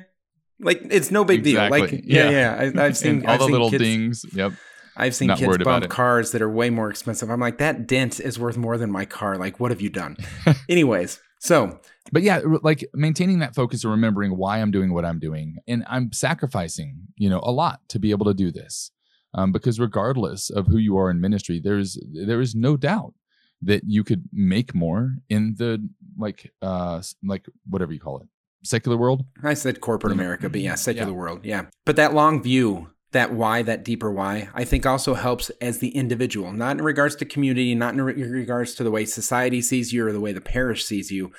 Like 0.60 0.82
it's 0.90 1.12
no 1.12 1.24
big 1.24 1.46
Exactly. 1.46 1.80
deal. 1.82 1.90
Like 1.98 2.04
yeah, 2.06 2.30
Yeah. 2.30 2.62
yeah. 2.72 2.82
I, 2.82 2.86
I've 2.86 2.98
seen 3.04 3.26
all 3.26 3.32
I've 3.34 3.40
the 3.40 3.46
seen 3.46 3.52
little 3.52 3.70
kids, 3.72 3.84
dings. 3.84 4.26
Yep. 4.34 4.54
I've 5.00 5.14
seen 5.16 5.28
Not 5.28 5.38
kids 5.38 5.58
bump 5.60 5.88
cars 5.90 6.32
that 6.32 6.42
are 6.42 6.50
way 6.50 6.72
more 6.72 6.90
expensive. 6.90 7.30
I'm 7.30 7.40
like, 7.40 7.60
that 7.60 7.86
dent 7.86 8.20
is 8.20 8.40
worth 8.40 8.58
more 8.58 8.78
than 8.80 8.90
my 8.92 9.06
car. 9.06 9.38
Like, 9.38 9.60
what 9.60 9.70
have 9.70 9.80
you 9.80 9.90
done? 9.92 10.18
Anyways, 10.70 11.20
so 11.40 11.80
But 12.12 12.24
yeah, 12.24 12.42
like 12.64 12.84
maintaining 12.96 13.38
that 13.40 13.54
focus 13.54 13.84
and 13.84 13.92
remembering 13.92 14.36
why 14.38 14.58
I'm 14.58 14.72
doing 14.72 14.92
what 14.94 15.06
I'm 15.06 15.20
doing, 15.20 15.58
and 15.68 15.84
I'm 15.88 16.12
sacrificing, 16.14 16.98
you 17.16 17.30
know, 17.30 17.40
a 17.44 17.52
lot 17.52 17.82
to 17.90 18.00
be 18.00 18.10
able 18.10 18.26
to 18.26 18.34
do 18.34 18.52
this. 18.52 18.90
Um, 19.36 19.52
because 19.52 19.80
regardless 19.80 20.50
of 20.50 20.66
who 20.66 20.78
you 20.78 20.98
are 20.98 21.12
in 21.12 21.22
ministry, 21.22 21.60
there's 21.64 22.00
there 22.12 22.42
is 22.42 22.56
no 22.56 22.76
doubt 22.78 23.14
that 23.62 23.84
you 23.86 24.04
could 24.04 24.24
make 24.34 24.74
more 24.74 25.18
in 25.30 25.56
the 25.60 25.88
like 26.18 26.52
uh 26.64 27.02
like 27.24 27.46
whatever 27.70 27.92
you 27.94 28.00
call 28.00 28.20
it 28.20 28.28
secular 28.68 28.98
world. 28.98 29.26
I 29.44 29.54
said 29.54 29.82
corporate 29.82 30.12
Mhm. 30.12 30.20
America, 30.20 30.50
but 30.50 30.62
yeah, 30.62 30.76
secular 30.76 31.12
Yeah. 31.12 31.18
world. 31.18 31.40
Yeah. 31.44 31.66
But 31.86 31.96
that 31.96 32.14
long 32.14 32.42
view, 32.44 32.90
that 33.14 33.34
why, 33.34 33.62
that 33.64 33.84
deeper 33.86 34.12
why, 34.12 34.50
I 34.54 34.64
think 34.66 34.86
also 34.86 35.14
helps 35.14 35.50
as 35.62 35.80
the 35.80 35.90
individual, 35.90 36.52
not 36.52 36.78
in 36.78 36.84
regards 36.84 37.16
to 37.18 37.26
community, 37.26 37.74
not 37.74 37.94
in 37.94 38.02
re- 38.02 38.14
regards 38.22 38.76
to 38.76 38.84
the 38.84 38.92
way 38.92 39.06
society 39.06 39.62
sees 39.62 39.94
you 39.94 40.06
or 40.06 40.12
the 40.12 40.20
way 40.20 40.34
the 40.34 40.42
parish 40.42 40.86
sees 40.86 41.10
you. 41.12 41.32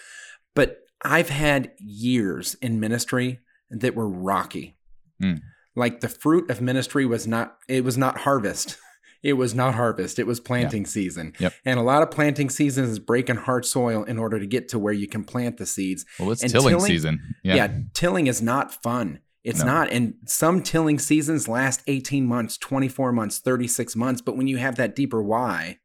But 0.54 0.78
I've 1.02 1.28
had 1.28 1.73
years 1.78 2.56
in 2.62 2.80
ministry 2.80 3.40
that 3.70 3.94
were 3.94 4.08
rocky. 4.08 4.76
Mm. 5.23 5.40
Like 5.76 6.00
the 6.00 6.08
fruit 6.08 6.50
of 6.50 6.61
ministry 6.61 7.04
was 7.06 7.26
not, 7.26 7.58
it 7.68 7.85
was 7.85 7.97
not 7.99 8.18
harvest. 8.20 8.78
It 9.23 9.33
was 9.33 9.55
not 9.55 9.75
harvest. 9.75 10.19
It 10.19 10.27
was 10.27 10.39
planting 10.39 10.87
season. 10.87 11.33
Yep. 11.39 11.53
And 11.65 11.81
a 11.81 11.83
lot 11.83 12.03
of 12.03 12.11
planting 12.11 12.51
seasons 12.51 12.89
is 12.89 12.99
breaking 12.99 13.37
hard 13.37 13.65
soil 13.67 14.05
in 14.05 14.19
order 14.19 14.39
to 14.39 14.47
get 14.47 14.69
to 14.69 14.79
where 14.79 14.93
you 14.93 15.09
can 15.09 15.25
plant 15.25 15.57
the 15.57 15.67
seeds. 15.67 16.05
Well, 16.19 16.31
it's 16.31 16.43
And 16.43 16.53
tilling, 16.53 16.75
tilling- 16.75 16.87
season. 16.87 17.35
Yeah. 17.43 17.55
Yeah. 17.57 17.79
tilling 17.95 18.29
is 18.29 18.41
not 18.41 18.83
fun. 18.83 19.19
It's 19.43 19.61
No. 19.61 19.67
not. 19.67 19.91
And 19.91 20.15
some 20.27 20.63
tilling 20.63 20.99
seasons 20.99 21.49
last 21.49 21.83
18 21.87 22.27
months, 22.27 22.59
24 22.59 23.13
months, 23.13 23.39
36 23.39 23.97
months. 23.97 24.21
But 24.21 24.37
when 24.37 24.47
you 24.47 24.59
have 24.59 24.77
that 24.77 24.95
deeper 24.95 25.23
why, 25.23 25.79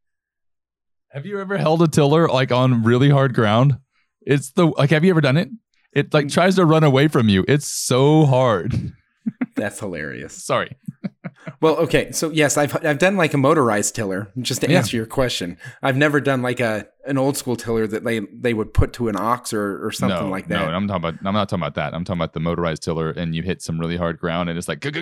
Have 1.09 1.25
you 1.27 1.39
ever 1.39 1.57
held 1.57 1.81
a 1.83 1.87
tiller 1.87 2.27
like 2.27 2.51
on 2.51 2.83
really 2.83 3.09
hard 3.09 3.35
ground? 3.35 3.77
It's 4.21 4.51
the 4.51 4.67
like. 4.67 4.89
Have 4.89 5.03
you 5.03 5.11
ever 5.11 5.21
done 5.21 5.37
it? 5.37 5.49
It 5.93 6.13
like 6.13 6.25
mm. 6.25 6.33
tries 6.33 6.55
to 6.55 6.65
run 6.65 6.83
away 6.83 7.07
from 7.07 7.29
you. 7.29 7.45
It's 7.47 7.67
so 7.67 8.25
hard. 8.25 8.93
that's 9.55 9.79
hilarious. 9.79 10.33
Sorry. 10.33 10.75
Well, 11.61 11.75
okay. 11.77 12.11
So 12.11 12.29
yes, 12.29 12.57
I've 12.57 12.75
I've 12.85 12.99
done 12.99 13.17
like 13.17 13.33
a 13.33 13.37
motorized 13.37 13.95
tiller, 13.95 14.31
just 14.39 14.61
to 14.61 14.69
Yeah. 14.69 14.77
answer 14.77 14.97
your 14.97 15.05
question. 15.05 15.57
I've 15.81 15.97
never 15.97 16.19
done 16.21 16.41
like 16.41 16.59
a 16.59 16.87
an 17.05 17.17
old 17.17 17.35
school 17.35 17.55
tiller 17.55 17.85
that 17.87 18.03
they 18.03 18.19
they 18.19 18.53
would 18.53 18.73
put 18.73 18.93
to 18.93 19.09
an 19.09 19.15
ox 19.17 19.53
or, 19.53 19.85
or 19.85 19.91
something 19.91 20.25
no, 20.25 20.29
like 20.29 20.47
that. 20.47 20.59
No, 20.59 20.73
I'm 20.73 20.87
talking 20.87 21.09
about. 21.09 21.25
I'm 21.25 21.33
not 21.33 21.49
talking 21.49 21.61
about 21.61 21.75
that. 21.75 21.93
I'm 21.93 22.03
talking 22.03 22.19
about 22.21 22.33
the 22.33 22.39
motorized 22.39 22.83
tiller, 22.83 23.09
and 23.11 23.35
you 23.35 23.43
hit 23.43 23.61
some 23.61 23.79
really 23.79 23.97
hard 23.97 24.19
ground, 24.19 24.49
and 24.49 24.57
it's 24.57 24.67
like. 24.67 24.85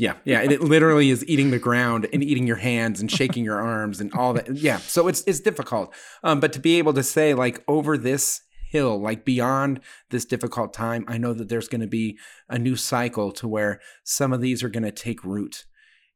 Yeah, 0.00 0.14
yeah, 0.24 0.40
and 0.42 0.52
it 0.52 0.62
literally 0.62 1.10
is 1.10 1.24
eating 1.26 1.50
the 1.50 1.58
ground 1.58 2.06
and 2.12 2.22
eating 2.22 2.46
your 2.46 2.56
hands 2.56 3.00
and 3.00 3.10
shaking 3.10 3.44
your 3.44 3.60
arms 3.60 4.00
and 4.00 4.14
all 4.14 4.32
that. 4.34 4.48
Yeah, 4.56 4.78
so 4.78 5.08
it's 5.08 5.24
it's 5.26 5.40
difficult. 5.40 5.92
Um, 6.22 6.38
but 6.38 6.52
to 6.52 6.60
be 6.60 6.78
able 6.78 6.92
to 6.94 7.02
say 7.02 7.34
like 7.34 7.64
over 7.66 7.98
this 7.98 8.42
hill, 8.70 9.00
like 9.00 9.24
beyond 9.24 9.80
this 10.10 10.24
difficult 10.24 10.72
time, 10.72 11.04
I 11.08 11.18
know 11.18 11.32
that 11.32 11.48
there's 11.48 11.68
going 11.68 11.80
to 11.80 11.86
be 11.86 12.18
a 12.48 12.58
new 12.58 12.76
cycle 12.76 13.32
to 13.32 13.48
where 13.48 13.80
some 14.04 14.32
of 14.32 14.40
these 14.40 14.62
are 14.62 14.68
going 14.68 14.84
to 14.84 14.92
take 14.92 15.24
root. 15.24 15.64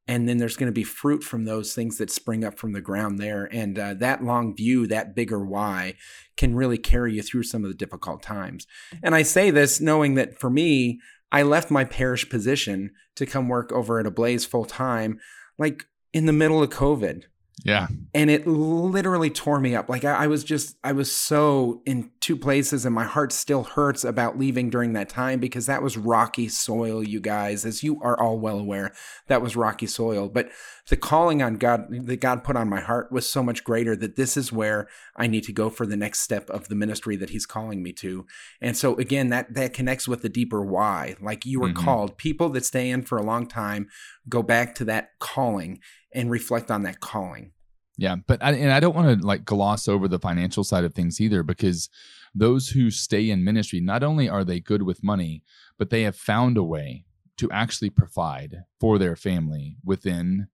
And 0.09 0.29
then 0.29 0.39
there's 0.39 0.57
going 0.57 0.67
to 0.67 0.73
be 0.73 0.83
fruit 0.83 1.23
from 1.23 1.45
those 1.45 1.75
things 1.75 1.99
that 1.99 2.11
spring 2.11 2.45
up 2.45 2.59
from 2.59 2.73
the 2.73 2.81
ground 2.81 3.21
there. 3.21 3.49
And 3.53 3.79
uh, 3.79 3.95
that 3.95 4.25
long 4.25 4.57
view, 4.57 4.87
that 4.89 5.15
bigger 5.15 5.45
why, 5.45 5.95
can 6.37 6.57
really 6.57 6.79
carry 6.79 7.15
you 7.15 7.23
through 7.23 7.45
some 7.45 7.63
of 7.65 7.71
the 7.71 7.77
difficult 7.77 8.23
times. 8.23 8.67
And 9.03 9.15
I 9.15 9.23
say 9.23 9.51
this 9.51 9.81
knowing 9.81 10.15
that 10.17 10.39
for 10.41 10.51
me, 10.51 11.01
I 11.31 11.43
left 11.43 11.71
my 11.71 11.85
parish 11.85 12.29
position 12.29 12.91
to 13.17 13.27
come 13.27 13.49
work 13.49 13.73
over 13.73 14.01
at 14.01 14.07
Ablaze 14.07 14.45
full 14.45 14.65
time, 14.65 15.19
like 15.57 15.85
in 16.13 16.27
the 16.27 16.33
middle 16.33 16.63
of 16.63 16.71
COVID. 16.71 17.25
Yeah, 17.65 17.87
And 18.13 18.29
it 18.31 18.47
literally 18.47 19.31
tore 19.31 19.61
me 19.61 19.75
up. 19.77 19.89
Like 19.89 20.05
I, 20.05 20.25
I 20.25 20.27
was 20.27 20.43
just, 20.43 20.77
I 20.83 20.93
was 20.93 21.13
so 21.13 21.81
in 21.87 22.11
two 22.21 22.37
places, 22.37 22.85
and 22.85 22.95
my 22.95 23.05
heart 23.05 23.33
still 23.33 23.63
hurts 23.63 24.05
about 24.05 24.39
leaving 24.39 24.69
during 24.71 24.95
that 24.95 25.09
time 25.09 25.39
because 25.39 25.67
that 25.67 25.83
was 25.83 25.97
rocky 25.97 26.49
soil, 26.49 27.03
you 27.03 27.21
guys, 27.21 27.65
as 27.65 27.83
you 27.83 28.01
are 28.03 28.19
all 28.21 28.39
well 28.39 28.59
aware. 28.59 28.93
That 29.29 29.43
was 29.43 29.55
rocky 29.57 29.87
soil. 29.87 30.29
But 30.29 30.51
the 30.89 30.97
calling 30.97 31.43
on 31.43 31.55
God 31.57 31.87
that 31.91 32.21
God 32.21 32.43
put 32.43 32.57
on 32.57 32.69
my 32.69 32.81
heart 32.81 33.13
was 33.13 33.31
so 33.31 33.43
much 33.43 33.63
greater 33.63 33.95
that 33.97 34.17
this 34.17 34.37
is 34.37 34.53
where 34.53 34.89
I 35.17 35.29
need 35.29 35.45
to 35.45 35.53
go 35.53 35.71
for 35.71 35.87
the 35.87 35.97
next 35.97 36.21
step 36.21 36.51
of 36.51 36.69
the 36.69 36.75
ministry 36.75 37.17
that 37.17 37.31
He's 37.31 37.47
calling 37.47 37.83
me 37.83 37.93
to. 37.95 38.27
And 38.61 38.77
so 38.77 38.97
again, 38.97 39.29
that 39.29 39.55
that 39.55 39.73
connects 39.73 40.09
with 40.09 40.23
the 40.23 40.29
deeper 40.29 40.65
why. 40.65 41.15
Like 41.21 41.47
you 41.47 41.61
were 41.61 41.69
Mhm. 41.71 41.77
called. 41.77 42.19
People 42.19 42.49
that 42.51 42.65
stay 42.65 42.91
in 42.91 43.03
for 43.03 43.17
a 43.19 43.23
long 43.23 43.47
time 43.47 43.89
go 44.29 44.43
back 44.43 44.75
to 44.77 44.85
that 44.87 45.11
calling 45.21 45.79
and 46.15 46.31
reflect 46.31 46.71
on 46.71 46.83
that 46.83 47.01
calling. 47.01 47.53
yeah. 47.97 48.17
But 48.27 48.43
I, 48.43 48.53
and 48.53 48.73
I 48.73 48.81
don't 48.81 48.95
want 48.95 49.21
to 49.21 49.27
like 49.27 49.45
gloss 49.45 49.89
over 49.89 50.09
the 50.09 50.19
financial 50.19 50.65
side 50.65 50.85
of 50.85 50.95
things 50.95 51.21
either, 51.21 51.43
because 51.43 51.89
those 52.35 52.69
who 52.69 52.91
stay 52.91 53.31
in 53.31 53.45
ministry, 53.45 53.81
not 53.81 54.03
only 54.03 54.29
are 54.29 54.45
they 54.45 54.61
good 54.61 54.83
with 54.83 55.05
money, 55.05 55.43
but 55.79 55.91
they 55.91 56.03
have 56.03 56.17
found 56.17 56.57
a 56.57 56.63
way 56.63 57.05
to 57.39 57.51
actually 57.51 57.91
provide 57.91 58.63
for 58.81 58.99
their 58.99 59.17
family 59.17 59.77
within 59.85 60.49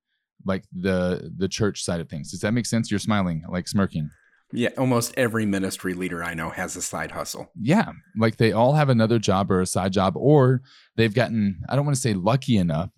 like 0.45 0.65
the 0.73 1.33
the 1.37 1.49
church 1.49 1.83
side 1.83 2.01
of 2.01 2.09
things. 2.09 2.31
Does 2.31 2.41
that 2.41 2.55
make 2.55 2.67
sense? 2.67 2.91
You're 2.91 3.01
smiling, 3.01 3.45
like 3.49 3.69
smirking. 3.69 4.11
Yeah, 4.51 4.71
almost 4.79 5.13
every 5.17 5.45
ministry 5.45 5.93
leader 5.93 6.25
I 6.25 6.33
know 6.33 6.49
has 6.49 6.75
a 6.75 6.81
side 6.81 7.11
hustle. 7.11 7.51
Yeah, 7.61 7.93
like 8.17 8.39
they 8.39 8.53
all 8.53 8.73
have 8.73 8.89
another 8.89 9.19
job 9.19 9.51
or 9.51 9.61
a 9.61 9.67
side 9.67 9.93
job, 9.93 10.15
or 10.17 10.63
they've 10.97 11.13
gotten, 11.13 11.61
I 11.69 11.77
don't 11.77 11.85
want 11.85 11.97
to 11.97 12.01
say 12.01 12.15
lucky 12.15 12.57
enough 12.57 12.91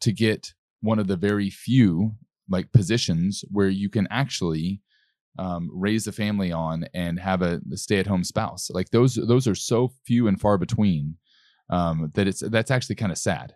to 0.00 0.12
get 0.12 0.52
one 0.80 0.98
of 0.98 1.06
the 1.06 1.16
very 1.16 1.50
few 1.50 2.12
like 2.48 2.72
positions 2.72 3.44
where 3.50 3.68
you 3.68 3.88
can 3.88 4.06
actually 4.10 4.80
um, 5.38 5.70
raise 5.72 6.06
a 6.06 6.12
family 6.12 6.50
on 6.50 6.86
and 6.94 7.20
have 7.20 7.42
a, 7.42 7.60
stay 7.74 7.98
at 7.98 8.06
home 8.06 8.24
spouse. 8.24 8.70
Like 8.70 8.90
those, 8.90 9.14
those 9.14 9.46
are 9.46 9.54
so 9.54 9.92
few 10.04 10.26
and 10.26 10.40
far 10.40 10.58
between 10.58 11.16
um, 11.70 12.10
that 12.14 12.26
it's, 12.26 12.40
that's 12.40 12.70
actually 12.70 12.96
kind 12.96 13.12
of 13.12 13.18
sad. 13.18 13.54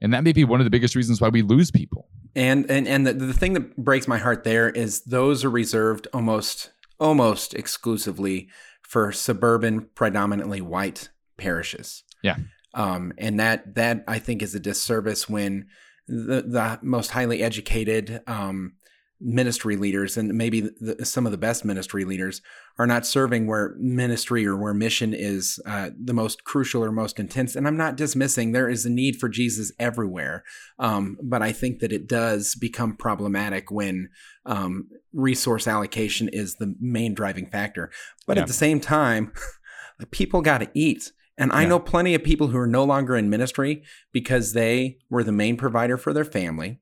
And 0.00 0.14
that 0.14 0.24
may 0.24 0.32
be 0.32 0.44
one 0.44 0.60
of 0.60 0.64
the 0.64 0.70
biggest 0.70 0.94
reasons 0.94 1.20
why 1.20 1.28
we 1.28 1.42
lose 1.42 1.70
people. 1.70 2.08
And 2.34 2.70
and 2.70 2.86
and 2.86 3.06
the, 3.06 3.12
the 3.12 3.32
thing 3.32 3.54
that 3.54 3.76
breaks 3.76 4.06
my 4.06 4.18
heart 4.18 4.44
there 4.44 4.70
is 4.70 5.02
those 5.02 5.44
are 5.44 5.50
reserved 5.50 6.06
almost 6.12 6.70
almost 6.98 7.54
exclusively 7.54 8.48
for 8.82 9.12
suburban, 9.12 9.88
predominantly 9.94 10.60
white 10.60 11.08
parishes. 11.36 12.04
Yeah. 12.22 12.36
Um, 12.74 13.12
and 13.18 13.40
that 13.40 13.74
that 13.74 14.04
I 14.06 14.20
think 14.20 14.42
is 14.42 14.54
a 14.54 14.60
disservice 14.60 15.28
when 15.28 15.66
the 16.10 16.42
the 16.42 16.78
most 16.82 17.12
highly 17.12 17.42
educated 17.42 18.20
um, 18.26 18.74
ministry 19.20 19.76
leaders 19.76 20.16
and 20.16 20.32
maybe 20.32 20.62
the, 20.62 21.04
some 21.04 21.26
of 21.26 21.32
the 21.32 21.38
best 21.38 21.62
ministry 21.62 22.04
leaders 22.06 22.40
are 22.78 22.86
not 22.86 23.04
serving 23.04 23.46
where 23.46 23.74
ministry 23.78 24.46
or 24.46 24.56
where 24.56 24.72
mission 24.72 25.12
is 25.12 25.60
uh, 25.66 25.90
the 26.02 26.14
most 26.14 26.44
crucial 26.44 26.82
or 26.82 26.90
most 26.90 27.20
intense. 27.20 27.54
And 27.54 27.66
I'm 27.68 27.76
not 27.76 27.96
dismissing 27.96 28.52
there 28.52 28.70
is 28.70 28.86
a 28.86 28.90
need 28.90 29.16
for 29.16 29.28
Jesus 29.28 29.72
everywhere, 29.78 30.42
um, 30.78 31.18
but 31.22 31.42
I 31.42 31.52
think 31.52 31.80
that 31.80 31.92
it 31.92 32.08
does 32.08 32.54
become 32.54 32.96
problematic 32.96 33.70
when 33.70 34.08
um, 34.46 34.88
resource 35.12 35.68
allocation 35.68 36.28
is 36.32 36.54
the 36.56 36.74
main 36.80 37.12
driving 37.12 37.46
factor. 37.46 37.90
But 38.26 38.38
Yeah. 38.38 38.42
at 38.44 38.46
the 38.48 38.54
same 38.54 38.80
time, 38.80 39.32
people 40.10 40.40
got 40.40 40.58
to 40.58 40.70
eat. 40.74 41.12
And 41.40 41.50
I 41.52 41.62
Yeah. 41.62 41.68
know 41.68 41.78
plenty 41.80 42.14
of 42.14 42.22
people 42.22 42.48
who 42.48 42.58
are 42.58 42.66
no 42.66 42.84
longer 42.84 43.16
in 43.16 43.30
ministry 43.30 43.82
because 44.12 44.52
they 44.52 44.98
were 45.08 45.24
the 45.24 45.32
main 45.32 45.56
provider 45.56 45.96
for 45.96 46.12
their 46.12 46.24
family 46.24 46.78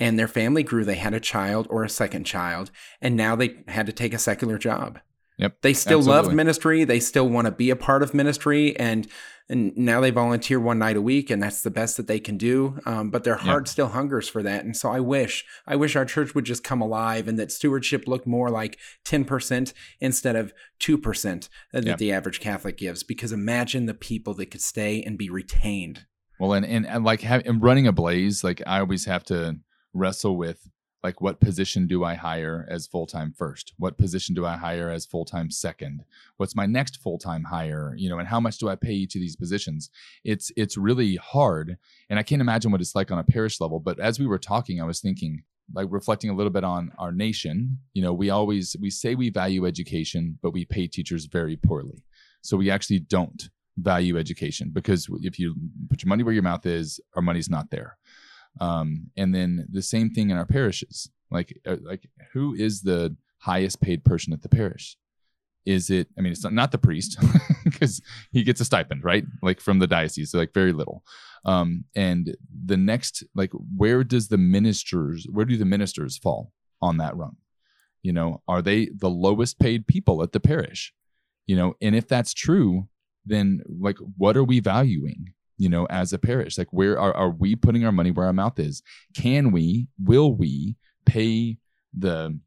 and 0.00 0.18
their 0.18 0.28
family 0.28 0.64
grew. 0.64 0.84
They 0.84 0.96
had 0.96 1.14
a 1.14 1.20
child 1.20 1.68
or 1.70 1.84
a 1.84 1.88
second 1.88 2.24
child, 2.24 2.72
and 3.00 3.16
now 3.16 3.36
they 3.36 3.62
had 3.68 3.86
to 3.86 3.92
take 3.92 4.12
a 4.12 4.18
secular 4.18 4.58
job. 4.58 4.98
Yep, 5.38 5.62
They 5.62 5.74
still 5.74 6.00
love 6.00 6.32
ministry. 6.32 6.84
They 6.84 7.00
still 7.00 7.28
want 7.28 7.46
to 7.46 7.50
be 7.50 7.70
a 7.70 7.76
part 7.76 8.02
of 8.02 8.14
ministry, 8.14 8.76
and 8.78 9.08
and 9.48 9.76
now 9.76 10.00
they 10.00 10.10
volunteer 10.10 10.58
one 10.58 10.78
night 10.78 10.96
a 10.96 11.02
week, 11.02 11.28
and 11.28 11.42
that's 11.42 11.60
the 11.60 11.70
best 11.70 11.98
that 11.98 12.06
they 12.06 12.18
can 12.18 12.38
do. 12.38 12.78
Um, 12.86 13.10
but 13.10 13.24
their 13.24 13.34
heart 13.34 13.68
still 13.68 13.88
hungers 13.88 14.26
for 14.28 14.42
that, 14.42 14.64
and 14.64 14.76
so 14.76 14.90
I 14.90 15.00
wish, 15.00 15.44
I 15.66 15.76
wish 15.76 15.96
our 15.96 16.04
church 16.06 16.34
would 16.34 16.44
just 16.44 16.64
come 16.64 16.80
alive, 16.80 17.28
and 17.28 17.38
that 17.38 17.52
stewardship 17.52 18.06
looked 18.06 18.26
more 18.26 18.48
like 18.48 18.78
ten 19.04 19.24
percent 19.24 19.74
instead 20.00 20.36
of 20.36 20.54
two 20.78 20.96
percent 20.96 21.48
that 21.72 21.84
Yeah. 21.84 21.96
the 21.96 22.12
average 22.12 22.40
Catholic 22.40 22.76
gives. 22.78 23.02
Because 23.02 23.32
imagine 23.32 23.86
the 23.86 23.92
people 23.94 24.34
that 24.34 24.50
could 24.50 24.62
stay 24.62 25.02
and 25.02 25.18
be 25.18 25.28
retained. 25.28 26.06
Well, 26.38 26.52
and 26.52 26.64
and, 26.64 26.86
and 26.86 27.04
like 27.04 27.20
have, 27.22 27.42
and 27.44 27.60
running 27.60 27.86
Ablaze, 27.86 28.44
like 28.44 28.62
I 28.66 28.78
always 28.80 29.04
have 29.06 29.24
to 29.24 29.58
wrestle 29.92 30.36
with 30.36 30.68
like 31.04 31.20
what 31.20 31.38
position 31.38 31.86
do 31.86 32.02
I 32.02 32.14
hire 32.14 32.66
as 32.70 32.86
full 32.86 33.06
time 33.06 33.34
first? 33.36 33.74
What 33.76 33.98
position 33.98 34.34
do 34.34 34.46
I 34.46 34.56
hire 34.56 34.88
as 34.88 35.04
full 35.04 35.26
time 35.26 35.50
second? 35.50 36.02
What's 36.38 36.56
my 36.56 36.64
next 36.64 36.96
full 36.96 37.18
time 37.18 37.44
hire? 37.44 37.94
You 37.96 38.08
know, 38.08 38.18
and 38.18 38.26
how 38.26 38.40
much 38.40 38.56
do 38.56 38.70
I 38.70 38.74
pay 38.74 38.94
each 38.94 39.14
of 39.14 39.20
these 39.20 39.36
positions? 39.36 39.90
It's 40.24 40.50
it's 40.56 40.78
really 40.78 41.16
hard, 41.16 41.76
and 42.08 42.18
I 42.18 42.22
can't 42.22 42.40
imagine 42.40 42.72
what 42.72 42.80
it's 42.80 42.94
like 42.94 43.12
on 43.12 43.18
a 43.18 43.24
parish 43.24 43.60
level. 43.60 43.80
But 43.80 44.00
as 44.00 44.18
we 44.18 44.26
were 44.26 44.38
talking, 44.38 44.80
I 44.80 44.84
was 44.84 45.00
thinking, 45.00 45.42
like 45.74 45.88
reflecting 45.90 46.30
a 46.30 46.34
little 46.34 46.50
bit 46.50 46.64
on 46.64 46.90
our 46.98 47.12
nation. 47.12 47.78
You 47.92 48.02
know, 48.02 48.14
we 48.14 48.30
always 48.30 48.74
we 48.80 48.88
say 48.88 49.14
we 49.14 49.28
value 49.28 49.66
education, 49.66 50.38
but 50.42 50.54
we 50.54 50.64
pay 50.64 50.86
teachers 50.86 51.26
very 51.26 51.56
poorly. 51.56 52.02
So 52.40 52.56
we 52.56 52.70
actually 52.70 53.00
don't 53.00 53.50
value 53.76 54.16
education 54.18 54.70
because 54.72 55.08
if 55.20 55.38
you 55.38 55.54
put 55.90 56.02
your 56.02 56.08
money 56.08 56.22
where 56.22 56.32
your 56.32 56.42
mouth 56.42 56.64
is, 56.64 57.00
our 57.16 57.22
money's 57.22 57.50
not 57.50 57.70
there. 57.70 57.98
Um, 58.60 59.10
and 59.16 59.34
then 59.34 59.66
the 59.70 59.82
same 59.82 60.10
thing 60.10 60.30
in 60.30 60.36
our 60.36 60.46
parishes. 60.46 61.10
Like, 61.30 61.58
uh, 61.66 61.76
like 61.82 62.08
who 62.32 62.54
is 62.54 62.82
the 62.82 63.16
highest 63.38 63.80
paid 63.80 64.04
person 64.04 64.32
at 64.32 64.42
the 64.42 64.48
parish? 64.48 64.96
Is 65.66 65.90
it? 65.90 66.08
I 66.18 66.20
mean, 66.20 66.32
it's 66.32 66.44
not, 66.44 66.52
not 66.52 66.72
the 66.72 66.78
priest 66.78 67.18
because 67.64 68.00
he 68.32 68.42
gets 68.42 68.60
a 68.60 68.64
stipend, 68.64 69.02
right? 69.02 69.24
Like 69.42 69.60
from 69.60 69.78
the 69.78 69.86
diocese, 69.86 70.30
so 70.30 70.38
like 70.38 70.52
very 70.52 70.72
little. 70.72 71.02
Um, 71.44 71.84
and 71.94 72.36
the 72.64 72.76
next, 72.76 73.24
like, 73.34 73.50
where 73.76 74.04
does 74.04 74.28
the 74.28 74.38
ministers? 74.38 75.26
Where 75.30 75.44
do 75.44 75.56
the 75.56 75.64
ministers 75.64 76.18
fall 76.18 76.52
on 76.80 76.98
that 76.98 77.16
rung? 77.16 77.36
You 78.02 78.12
know, 78.12 78.42
are 78.46 78.60
they 78.60 78.90
the 78.94 79.10
lowest 79.10 79.58
paid 79.58 79.86
people 79.86 80.22
at 80.22 80.32
the 80.32 80.40
parish? 80.40 80.92
You 81.46 81.56
know, 81.56 81.74
and 81.80 81.94
if 81.94 82.06
that's 82.06 82.34
true, 82.34 82.88
then 83.24 83.62
like, 83.66 83.98
what 84.16 84.36
are 84.36 84.44
we 84.44 84.60
valuing? 84.60 85.32
You 85.56 85.68
know, 85.68 85.86
as 85.86 86.12
a 86.12 86.18
parish? 86.18 86.58
Like, 86.58 86.72
where 86.72 86.98
are, 86.98 87.14
are 87.14 87.30
we 87.30 87.56
putting 87.56 87.84
our 87.84 87.92
money 87.92 88.10
where 88.10 88.26
our 88.26 88.32
mouth 88.32 88.58
is? 88.58 88.82
Can 89.16 89.52
we, 89.52 89.88
will 89.98 90.34
we 90.34 90.76
pay 91.06 91.58
the 91.96 92.38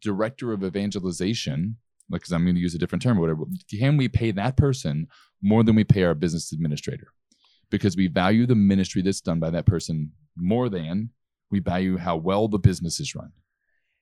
director 0.00 0.52
of 0.52 0.64
evangelization? 0.64 1.76
Like, 2.10 2.22
because 2.22 2.32
I'm 2.32 2.44
going 2.44 2.54
to 2.54 2.60
use 2.60 2.74
a 2.74 2.78
different 2.78 3.02
term 3.02 3.18
or 3.18 3.22
whatever. 3.22 3.42
Can 3.70 3.96
we 3.96 4.08
pay 4.08 4.30
that 4.32 4.56
person 4.56 5.06
more 5.42 5.62
than 5.62 5.74
we 5.74 5.84
pay 5.84 6.04
our 6.04 6.14
business 6.14 6.52
administrator? 6.52 7.08
Because 7.70 7.96
we 7.96 8.06
value 8.08 8.46
the 8.46 8.54
ministry 8.54 9.02
that's 9.02 9.20
done 9.20 9.40
by 9.40 9.50
that 9.50 9.66
person 9.66 10.12
more 10.36 10.68
than 10.68 11.10
we 11.50 11.60
value 11.60 11.96
how 11.96 12.16
well 12.16 12.48
the 12.48 12.58
business 12.58 13.00
is 13.00 13.14
run. 13.14 13.32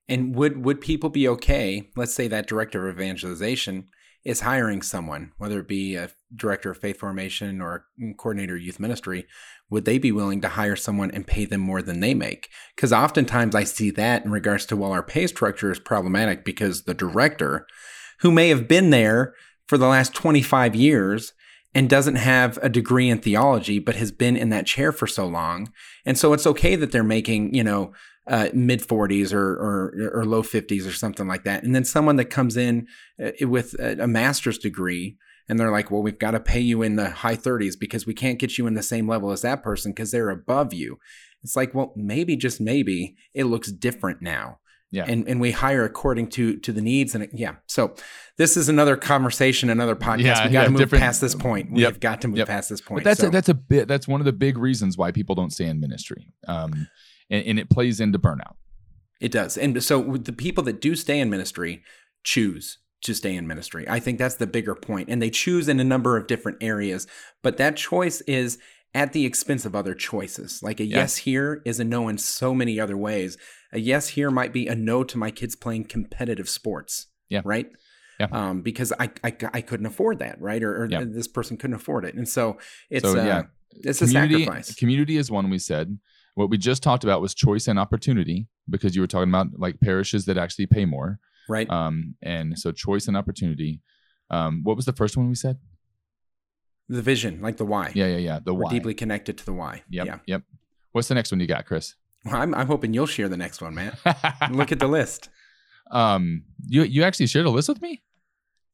And 0.08 0.34
would 0.34 0.64
would 0.64 0.80
people 0.80 1.10
be 1.10 1.28
okay? 1.28 1.88
Let's 1.96 2.14
say 2.14 2.28
that 2.28 2.46
director 2.46 2.88
of 2.88 2.96
evangelization 2.96 3.88
is 4.24 4.40
hiring 4.40 4.82
someone, 4.82 5.32
whether 5.38 5.60
it 5.60 5.68
be 5.68 5.96
a 5.96 6.10
director 6.34 6.70
of 6.70 6.78
faith 6.78 6.98
formation 6.98 7.60
or 7.60 7.86
coordinator 8.16 8.56
youth 8.56 8.78
ministry, 8.78 9.26
would 9.68 9.84
they 9.84 9.98
be 9.98 10.12
willing 10.12 10.40
to 10.40 10.48
hire 10.48 10.76
someone 10.76 11.10
and 11.10 11.26
pay 11.26 11.44
them 11.44 11.60
more 11.60 11.82
than 11.82 12.00
they 12.00 12.14
make? 12.14 12.48
Because 12.76 12.92
oftentimes 12.92 13.54
I 13.54 13.64
see 13.64 13.90
that 13.90 14.24
in 14.24 14.30
regards 14.30 14.66
to, 14.66 14.76
well, 14.76 14.92
our 14.92 15.02
pay 15.02 15.26
structure 15.26 15.72
is 15.72 15.78
problematic 15.78 16.44
because 16.44 16.84
the 16.84 16.94
director, 16.94 17.66
who 18.20 18.30
may 18.30 18.48
have 18.50 18.68
been 18.68 18.90
there 18.90 19.34
for 19.66 19.78
the 19.78 19.88
last 19.88 20.14
25 20.14 20.74
years 20.74 21.32
and 21.74 21.88
doesn't 21.88 22.16
have 22.16 22.58
a 22.62 22.68
degree 22.68 23.08
in 23.08 23.18
theology, 23.18 23.78
but 23.78 23.96
has 23.96 24.12
been 24.12 24.36
in 24.36 24.50
that 24.50 24.66
chair 24.66 24.92
for 24.92 25.06
so 25.06 25.26
long. 25.26 25.72
And 26.04 26.18
so 26.18 26.32
it's 26.32 26.46
okay 26.46 26.76
that 26.76 26.92
they're 26.92 27.02
making, 27.02 27.54
you 27.54 27.64
know, 27.64 27.92
uh, 28.26 28.48
mid 28.52 28.80
40s 28.80 29.32
or, 29.32 29.52
or, 29.52 30.10
or 30.14 30.24
low 30.24 30.42
50s 30.42 30.86
or 30.88 30.92
something 30.92 31.26
like 31.26 31.44
that. 31.44 31.64
And 31.64 31.74
then 31.74 31.84
someone 31.84 32.16
that 32.16 32.26
comes 32.26 32.56
in 32.56 32.86
uh, 33.22 33.30
with 33.42 33.74
a, 33.80 34.04
a 34.04 34.06
master's 34.06 34.58
degree 34.58 35.16
and 35.48 35.58
they're 35.58 35.72
like, 35.72 35.90
well, 35.90 36.02
we've 36.02 36.18
got 36.18 36.30
to 36.32 36.40
pay 36.40 36.60
you 36.60 36.82
in 36.82 36.96
the 36.96 37.10
high 37.10 37.36
30s 37.36 37.74
because 37.78 38.06
we 38.06 38.14
can't 38.14 38.38
get 38.38 38.58
you 38.58 38.66
in 38.66 38.74
the 38.74 38.82
same 38.82 39.08
level 39.08 39.32
as 39.32 39.42
that 39.42 39.62
person 39.62 39.92
because 39.92 40.12
they're 40.12 40.30
above 40.30 40.72
you. 40.72 40.98
It's 41.42 41.56
like, 41.56 41.74
well, 41.74 41.92
maybe 41.96 42.36
just 42.36 42.60
maybe 42.60 43.16
it 43.34 43.44
looks 43.44 43.72
different 43.72 44.22
now. 44.22 44.58
Yeah. 44.92 45.06
And 45.08 45.26
and 45.26 45.40
we 45.40 45.52
hire 45.52 45.84
according 45.84 46.28
to 46.32 46.58
to 46.58 46.70
the 46.70 46.82
needs 46.82 47.14
and 47.14 47.24
it, 47.24 47.30
yeah. 47.32 47.54
So 47.66 47.94
this 48.36 48.58
is 48.58 48.68
another 48.68 48.94
conversation, 48.94 49.70
another 49.70 49.96
podcast. 49.96 50.20
Yeah, 50.22 50.46
we 50.46 50.52
got 50.52 50.64
to 50.66 50.72
yeah, 50.72 50.78
move 50.78 50.90
past 50.90 51.22
this 51.22 51.34
point. 51.34 51.72
We've 51.72 51.80
Yep, 51.80 52.00
got 52.00 52.20
to 52.20 52.28
move 52.28 52.38
yep. 52.38 52.48
past 52.48 52.68
this 52.68 52.82
point. 52.82 53.02
But 53.02 53.10
that's 53.10 53.20
So- 53.20 53.28
a, 53.28 53.30
that's 53.30 53.48
a 53.48 53.54
bit 53.54 53.88
that's 53.88 54.06
one 54.06 54.20
of 54.20 54.26
the 54.26 54.34
big 54.34 54.58
reasons 54.58 54.98
why 54.98 55.10
people 55.10 55.34
don't 55.34 55.50
stay 55.50 55.64
in 55.64 55.80
ministry. 55.80 56.28
Um, 56.46 56.88
and, 57.32 57.44
and 57.46 57.58
it 57.58 57.68
plays 57.70 57.98
into 57.98 58.18
burnout. 58.18 58.54
It 59.20 59.32
does. 59.32 59.56
And 59.58 59.82
so 59.82 60.02
the 60.16 60.32
people 60.32 60.62
that 60.64 60.80
do 60.80 60.94
stay 60.94 61.18
in 61.18 61.30
ministry 61.30 61.82
choose 62.22 62.78
to 63.02 63.14
stay 63.14 63.34
in 63.34 63.46
ministry. 63.48 63.84
I 63.88 63.98
think 63.98 64.18
that's 64.18 64.36
the 64.36 64.46
bigger 64.46 64.74
point. 64.76 65.08
And 65.08 65.20
they 65.20 65.30
choose 65.30 65.68
in 65.68 65.80
a 65.80 65.84
number 65.84 66.16
of 66.16 66.26
different 66.28 66.58
areas, 66.60 67.06
but 67.42 67.56
that 67.56 67.76
choice 67.76 68.20
is 68.22 68.58
at 68.94 69.12
the 69.12 69.24
expense 69.24 69.64
of 69.64 69.74
other 69.74 69.94
choices. 69.94 70.62
Like 70.62 70.78
a 70.78 70.84
Yeah. 70.84 70.98
yes 70.98 71.16
here 71.18 71.62
is 71.64 71.80
a 71.80 71.84
no 71.84 72.08
in 72.08 72.18
so 72.18 72.54
many 72.54 72.78
other 72.78 72.96
ways. 72.96 73.38
A 73.72 73.80
yes 73.80 74.08
here 74.08 74.30
might 74.30 74.52
be 74.52 74.66
a 74.68 74.74
no 74.74 75.02
to 75.04 75.18
my 75.18 75.30
kids 75.30 75.56
playing 75.56 75.84
competitive 75.84 76.48
sports. 76.48 77.06
Yeah. 77.28 77.40
Right? 77.44 77.68
Yeah. 78.20 78.26
Um, 78.30 78.60
because 78.62 78.92
I, 79.00 79.10
I 79.24 79.34
I 79.54 79.60
couldn't 79.62 79.86
afford 79.86 80.18
that, 80.20 80.40
right? 80.40 80.62
Or, 80.62 80.82
or 80.82 80.88
Yeah. 80.90 81.04
this 81.06 81.26
person 81.26 81.56
couldn't 81.56 81.76
afford 81.76 82.04
it. 82.04 82.14
And 82.14 82.28
so 82.28 82.58
it's 82.90 83.04
So, 83.04 83.18
uh, 83.18 83.24
yeah. 83.24 83.42
it's 83.82 84.02
a 84.02 84.06
sacrifice. 84.06 84.74
community 84.74 85.16
is 85.16 85.30
one 85.30 85.48
we 85.50 85.58
said. 85.58 85.98
What 86.34 86.50
we 86.50 86.58
just 86.58 86.82
talked 86.82 87.04
about 87.04 87.20
was 87.20 87.34
choice 87.34 87.68
and 87.68 87.78
opportunity 87.78 88.48
because 88.70 88.94
you 88.96 89.02
were 89.02 89.06
talking 89.06 89.28
about 89.28 89.48
like 89.58 89.80
parishes 89.80 90.24
that 90.26 90.38
actually 90.38 90.66
pay 90.66 90.84
more. 90.84 91.18
Right. 91.48 91.68
Um, 91.68 92.14
and 92.22 92.58
so 92.58 92.72
choice 92.72 93.06
and 93.08 93.16
opportunity. 93.16 93.80
Um, 94.30 94.62
what 94.62 94.76
was 94.76 94.86
the 94.86 94.92
first 94.92 95.16
one 95.16 95.28
we 95.28 95.34
said? 95.34 95.58
the 96.88 97.02
vision, 97.02 97.40
like 97.40 97.56
the 97.56 97.64
why. 97.64 97.90
Yeah, 97.94 98.06
yeah, 98.06 98.16
yeah. 98.18 98.38
The 98.44 98.52
We're 98.52 98.64
why. 98.64 98.70
deeply 98.70 98.92
connected 98.94 99.38
to 99.38 99.44
the 99.46 99.52
why. 99.52 99.82
Yep. 99.88 100.06
Yeah. 100.06 100.18
Yep. 100.26 100.42
What's 100.92 101.08
the 101.08 101.14
next 101.14 101.32
one 101.32 101.40
you 101.40 101.46
got, 101.46 101.64
Chris? 101.64 101.94
Well, 102.24 102.36
I'm, 102.36 102.54
I'm 102.54 102.66
hoping 102.66 102.92
you'll 102.92 103.06
share 103.06 103.28
the 103.28 103.36
next 103.36 103.62
one, 103.62 103.74
man. 103.74 103.96
Look 104.50 104.72
at 104.72 104.78
the 104.78 104.88
list. 104.88 105.30
um, 105.90 106.44
you 106.66 106.82
you 106.82 107.02
actually 107.02 107.26
shared 107.26 107.46
a 107.46 107.50
list 107.50 107.68
with 107.68 107.80
me. 107.80 108.02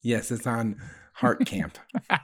Yes, 0.03 0.31
it's 0.31 0.47
on 0.47 0.77
Heart 1.14 1.47
Camp. 1.47 1.79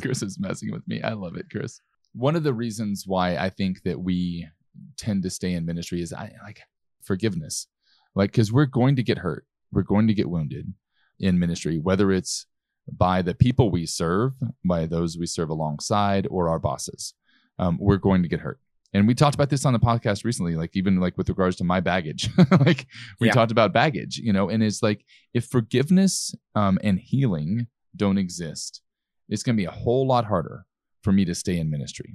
Chris 0.00 0.22
is 0.22 0.38
messing 0.38 0.70
with 0.72 0.86
me. 0.86 1.02
I 1.02 1.12
love 1.12 1.36
it, 1.36 1.46
Chris. 1.50 1.80
One 2.16 2.34
of 2.36 2.42
the 2.44 2.54
reasons 2.54 3.04
why 3.06 3.36
I 3.36 3.50
think 3.50 3.82
that 3.82 4.00
we 4.00 4.48
tend 4.96 5.22
to 5.24 5.30
stay 5.30 5.52
in 5.52 5.66
ministry 5.66 6.00
is 6.00 6.12
I 6.12 6.32
like 6.42 6.60
forgiveness. 7.02 7.66
Like 8.14 8.32
cuz 8.32 8.50
we're 8.52 8.66
going 8.66 8.96
to 8.96 9.02
get 9.02 9.18
hurt. 9.18 9.46
We're 9.72 9.82
going 9.82 10.06
to 10.08 10.14
get 10.14 10.30
wounded 10.30 10.72
in 11.18 11.38
ministry 11.38 11.78
whether 11.78 12.12
it's 12.12 12.46
by 12.90 13.20
the 13.22 13.34
people 13.34 13.70
we 13.70 13.84
serve, 13.84 14.34
by 14.64 14.86
those 14.86 15.18
we 15.18 15.26
serve 15.26 15.50
alongside 15.50 16.26
or 16.30 16.48
our 16.48 16.58
bosses. 16.58 17.14
Um, 17.58 17.78
we're 17.80 17.96
going 17.96 18.22
to 18.22 18.28
get 18.28 18.40
hurt. 18.40 18.60
And 18.94 19.06
we 19.06 19.14
talked 19.14 19.34
about 19.34 19.50
this 19.50 19.66
on 19.66 19.72
the 19.72 19.78
podcast 19.78 20.24
recently, 20.24 20.54
like 20.56 20.76
even 20.76 21.00
like 21.00 21.18
with 21.18 21.28
regards 21.28 21.56
to 21.56 21.64
my 21.64 21.80
baggage. 21.80 22.30
like 22.64 22.86
we 23.20 23.26
Yeah. 23.26 23.32
talked 23.34 23.50
about 23.52 23.72
baggage, 23.72 24.18
you 24.18 24.32
know, 24.32 24.48
and 24.48 24.62
it's 24.62 24.82
like 24.82 25.04
if 25.34 25.46
forgiveness 25.46 26.34
um, 26.54 26.78
and 26.82 26.98
healing 26.98 27.66
don't 27.94 28.18
exist, 28.18 28.82
it's 29.28 29.42
going 29.42 29.56
to 29.56 29.60
be 29.60 29.66
a 29.66 29.70
whole 29.70 30.06
lot 30.06 30.24
harder 30.26 30.64
for 31.06 31.12
me 31.12 31.24
to 31.24 31.34
stay 31.34 31.56
in 31.62 31.70
ministry. 31.70 32.10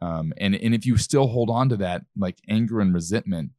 Um, 0.00 0.32
and 0.36 0.54
and 0.54 0.74
if 0.74 0.84
you 0.86 0.96
still 0.98 1.26
hold 1.28 1.50
on 1.50 1.68
to 1.70 1.76
that 1.78 2.02
like 2.16 2.36
anger 2.48 2.78
and 2.80 2.94
resentment, 2.94 3.50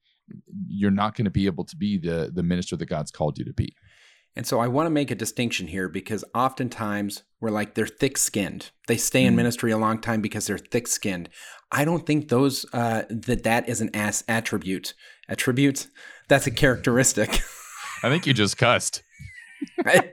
you're 0.68 0.92
not 1.02 1.16
going 1.16 1.26
to 1.26 1.32
be 1.32 1.48
able 1.48 1.66
to 1.66 1.76
be 1.76 1.98
the 1.98 2.32
the 2.34 2.44
minister 2.44 2.76
that 2.78 2.86
God's 2.86 3.12
called 3.12 3.38
you 3.40 3.46
to 3.46 3.54
be. 3.54 3.74
And 4.36 4.46
so 4.48 4.60
I 4.60 4.68
want 4.68 4.86
to 4.86 4.92
make 4.92 5.12
a 5.12 5.16
distinction 5.16 5.68
here 5.68 5.90
because 5.90 6.24
oftentimes 6.36 7.24
we're 7.42 7.50
like 7.60 7.74
they're 7.74 7.88
thick 8.04 8.18
skinned. 8.18 8.70
They 8.88 8.96
stay 8.96 9.26
in 9.26 9.34
Mhm. 9.34 9.38
ministry 9.38 9.72
a 9.72 9.78
long 9.78 10.00
time 10.00 10.22
because 10.22 10.46
they're 10.48 10.58
thick 10.74 10.88
skinned. 10.88 11.28
I 11.72 11.84
don't 11.84 12.06
think 12.06 12.30
those 12.30 12.66
uh, 12.72 13.04
that 13.10 13.44
that 13.44 13.68
is 13.68 13.82
an 13.82 13.90
ass 13.94 14.24
attribute. 14.28 14.94
Attribute? 15.28 15.88
That's 16.30 16.48
a 16.48 16.52
characteristic. 16.52 17.30
I 18.04 18.10
think 18.10 18.26
you 18.28 18.34
just 18.34 18.58
cussed. 18.58 19.04
I, 19.86 20.12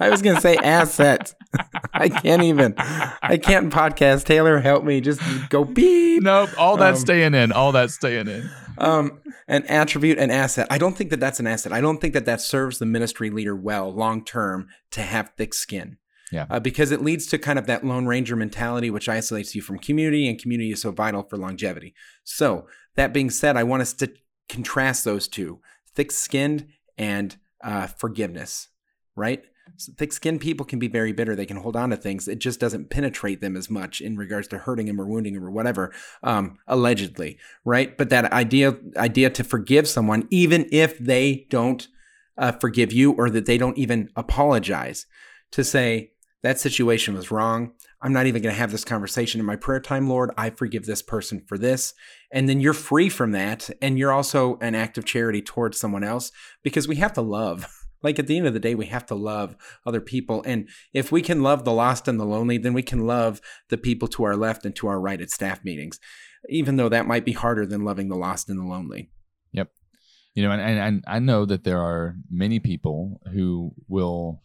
I 0.00 0.10
was 0.10 0.22
gonna 0.22 0.40
say 0.40 0.56
asset. 0.56 1.34
I 1.92 2.08
can't 2.08 2.42
even. 2.42 2.74
I 2.76 3.38
can't 3.42 3.72
podcast. 3.72 4.24
Taylor, 4.24 4.58
help 4.60 4.84
me. 4.84 5.00
Just 5.00 5.20
go 5.48 5.64
beep. 5.64 6.22
Nope, 6.22 6.50
all 6.58 6.76
that's 6.76 6.98
Um, 7.00 7.06
staying 7.06 7.34
in. 7.34 7.52
All 7.52 7.72
that's 7.72 7.94
staying 7.94 8.28
in. 8.28 8.50
um, 8.78 9.20
an 9.48 9.64
attribute, 9.66 10.18
an 10.18 10.30
asset. 10.30 10.66
I 10.70 10.78
don't 10.78 10.96
think 10.96 11.10
that 11.10 11.20
that's 11.20 11.40
an 11.40 11.46
asset. 11.46 11.72
I 11.72 11.80
don't 11.80 12.00
think 12.00 12.14
that 12.14 12.26
that 12.26 12.40
serves 12.40 12.78
the 12.78 12.86
ministry 12.86 13.30
leader 13.30 13.56
well 13.56 13.92
long 13.92 14.24
term 14.24 14.68
to 14.92 15.00
have 15.02 15.32
thick 15.36 15.54
skin. 15.54 15.96
Yeah. 16.30 16.44
Uh, 16.50 16.60
because 16.60 16.90
it 16.92 17.02
leads 17.02 17.26
to 17.28 17.38
kind 17.38 17.58
of 17.58 17.66
that 17.66 17.84
Lone 17.84 18.06
Ranger 18.06 18.36
mentality, 18.36 18.90
which 18.90 19.08
isolates 19.08 19.54
you 19.54 19.62
from 19.62 19.78
community, 19.78 20.28
and 20.28 20.38
community 20.38 20.70
is 20.72 20.82
so 20.82 20.90
vital 20.90 21.22
for 21.22 21.38
longevity. 21.38 21.94
So, 22.22 22.66
that 22.96 23.14
being 23.14 23.30
said, 23.30 23.56
I 23.56 23.62
want 23.64 23.80
us 23.80 23.94
to 23.94 24.12
contrast 24.50 25.04
those 25.06 25.26
two 25.26 25.60
thick 25.94 26.12
skinned 26.12 26.66
and 26.98 27.34
uh, 27.64 27.86
forgiveness, 27.86 28.68
right? 29.18 29.42
So 29.76 29.92
thick 29.96 30.12
skinned 30.12 30.40
people 30.40 30.64
can 30.64 30.78
be 30.78 30.88
very 30.88 31.12
bitter. 31.12 31.36
They 31.36 31.46
can 31.46 31.58
hold 31.58 31.76
on 31.76 31.90
to 31.90 31.96
things. 31.96 32.26
It 32.26 32.38
just 32.38 32.58
doesn't 32.58 32.90
penetrate 32.90 33.40
them 33.40 33.56
as 33.56 33.68
much 33.68 34.00
in 34.00 34.16
regards 34.16 34.48
to 34.48 34.58
hurting 34.58 34.86
them 34.86 35.00
or 35.00 35.06
wounding 35.06 35.34
them 35.34 35.44
or 35.44 35.50
whatever, 35.50 35.92
um, 36.22 36.58
allegedly, 36.66 37.38
right? 37.64 37.96
But 37.96 38.10
that 38.10 38.32
idea 38.32 38.76
idea 38.96 39.30
to 39.30 39.44
forgive 39.44 39.86
someone, 39.88 40.26
even 40.30 40.68
if 40.72 40.98
they 40.98 41.46
don't 41.50 41.86
uh, 42.36 42.52
forgive 42.52 42.92
you 42.92 43.12
or 43.12 43.30
that 43.30 43.46
they 43.46 43.58
don't 43.58 43.78
even 43.78 44.10
apologize, 44.16 45.06
to 45.52 45.62
say 45.64 46.12
that 46.42 46.60
situation 46.60 47.14
was 47.14 47.30
wrong. 47.30 47.72
I'm 48.00 48.12
not 48.12 48.26
even 48.26 48.42
going 48.42 48.54
to 48.54 48.60
have 48.60 48.70
this 48.70 48.84
conversation 48.84 49.40
in 49.40 49.46
my 49.46 49.56
prayer 49.56 49.80
time, 49.80 50.08
Lord. 50.08 50.30
I 50.36 50.50
forgive 50.50 50.86
this 50.86 51.02
person 51.02 51.42
for 51.46 51.58
this. 51.58 51.94
And 52.30 52.48
then 52.48 52.60
you're 52.60 52.74
free 52.74 53.08
from 53.08 53.32
that. 53.32 53.68
And 53.82 53.98
you're 53.98 54.12
also 54.12 54.56
an 54.60 54.76
act 54.76 54.98
of 54.98 55.04
charity 55.04 55.42
towards 55.42 55.80
someone 55.80 56.04
else 56.04 56.30
because 56.62 56.86
we 56.86 56.96
have 56.96 57.12
to 57.14 57.22
love. 57.22 57.66
Like 58.02 58.18
at 58.18 58.26
the 58.26 58.36
end 58.36 58.46
of 58.46 58.54
the 58.54 58.60
day, 58.60 58.74
we 58.74 58.86
have 58.86 59.06
to 59.06 59.14
love 59.14 59.56
other 59.84 60.00
people. 60.00 60.42
And 60.46 60.68
if 60.92 61.10
we 61.10 61.22
can 61.22 61.42
love 61.42 61.64
the 61.64 61.72
lost 61.72 62.08
and 62.08 62.18
the 62.18 62.24
lonely, 62.24 62.58
then 62.58 62.72
we 62.72 62.82
can 62.82 63.06
love 63.06 63.40
the 63.70 63.78
people 63.78 64.08
to 64.08 64.24
our 64.24 64.36
left 64.36 64.64
and 64.64 64.74
to 64.76 64.86
our 64.86 65.00
right 65.00 65.20
at 65.20 65.30
staff 65.30 65.64
meetings, 65.64 65.98
even 66.48 66.76
though 66.76 66.88
that 66.88 67.06
might 67.06 67.24
be 67.24 67.32
harder 67.32 67.66
than 67.66 67.84
loving 67.84 68.08
the 68.08 68.16
lost 68.16 68.48
and 68.48 68.58
the 68.58 68.64
lonely. 68.64 69.10
Yep. 69.52 69.70
You 70.34 70.44
know, 70.44 70.52
and, 70.52 70.60
and, 70.60 70.78
and 70.78 71.04
I 71.06 71.18
know 71.18 71.44
that 71.44 71.64
there 71.64 71.82
are 71.82 72.16
many 72.30 72.60
people 72.60 73.20
who 73.32 73.72
will 73.88 74.42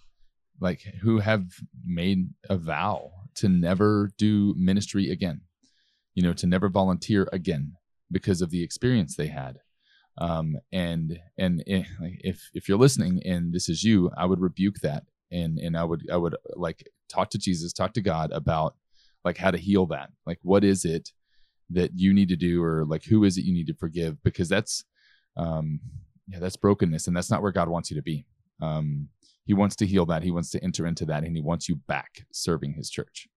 like 0.60 0.82
who 1.02 1.20
have 1.20 1.44
made 1.86 2.30
a 2.50 2.58
vow 2.58 3.12
to 3.36 3.50
never 3.50 4.12
do 4.18 4.56
ministry 4.58 5.10
again, 5.10 5.42
you 6.16 6.24
know, 6.24 6.34
to 6.34 6.48
never 6.48 6.70
volunteer 6.70 7.28
again 7.32 7.74
because 8.12 8.42
of 8.42 8.50
the 8.50 8.64
experience 8.64 9.16
they 9.16 9.28
had. 9.28 9.60
Um, 10.18 10.58
and 10.72 11.20
and 11.38 11.64
if 11.66 12.50
if 12.54 12.68
you're 12.68 12.78
listening 12.78 13.22
and 13.26 13.54
this 13.54 13.68
is 13.70 13.84
you, 13.84 14.12
I 14.16 14.26
would 14.26 14.40
rebuke 14.40 14.80
that 14.82 15.06
and 15.32 15.58
and 15.60 15.76
I 15.76 15.84
would 15.84 16.08
I 16.12 16.18
would 16.18 16.36
like 16.56 16.88
talk 17.10 17.30
to 17.32 17.38
Jesus, 17.38 17.74
talk 17.74 17.94
to 17.94 18.02
God 18.02 18.32
about 18.32 18.76
like 19.26 19.38
how 19.38 19.52
to 19.52 19.58
heal 19.58 19.86
that. 19.88 20.12
Like 20.26 20.40
what 20.44 20.64
is 20.64 20.86
it 20.86 21.10
that 21.70 21.92
you 21.96 22.14
need 22.14 22.30
to 22.30 22.36
do 22.36 22.64
or 22.64 22.86
like 22.86 23.06
who 23.06 23.24
is 23.24 23.38
it 23.38 23.46
you 23.46 23.54
need 23.54 23.68
to 23.68 23.74
forgive 23.74 24.22
because 24.24 24.50
that's 24.50 24.84
um 25.38 25.80
yeah, 26.28 26.40
that's 26.40 26.58
brokenness 26.58 27.08
and 27.08 27.18
that's 27.18 27.32
not 27.32 27.42
where 27.42 27.52
God 27.52 27.70
wants 27.70 27.90
you 27.90 27.96
to 27.96 28.04
be. 28.04 28.26
Um 28.62 29.10
he 29.46 29.54
wants 29.54 29.76
to 29.78 29.88
heal 29.88 30.06
that. 30.06 30.24
He 30.24 30.32
wants 30.32 30.52
to 30.52 30.64
enter 30.64 30.86
into 30.86 31.06
that 31.06 31.24
and 31.24 31.36
he 31.36 31.42
wants 31.42 31.68
you 31.68 31.76
back 31.88 32.26
serving 32.32 32.74
his 32.74 32.90
church. 32.90 33.28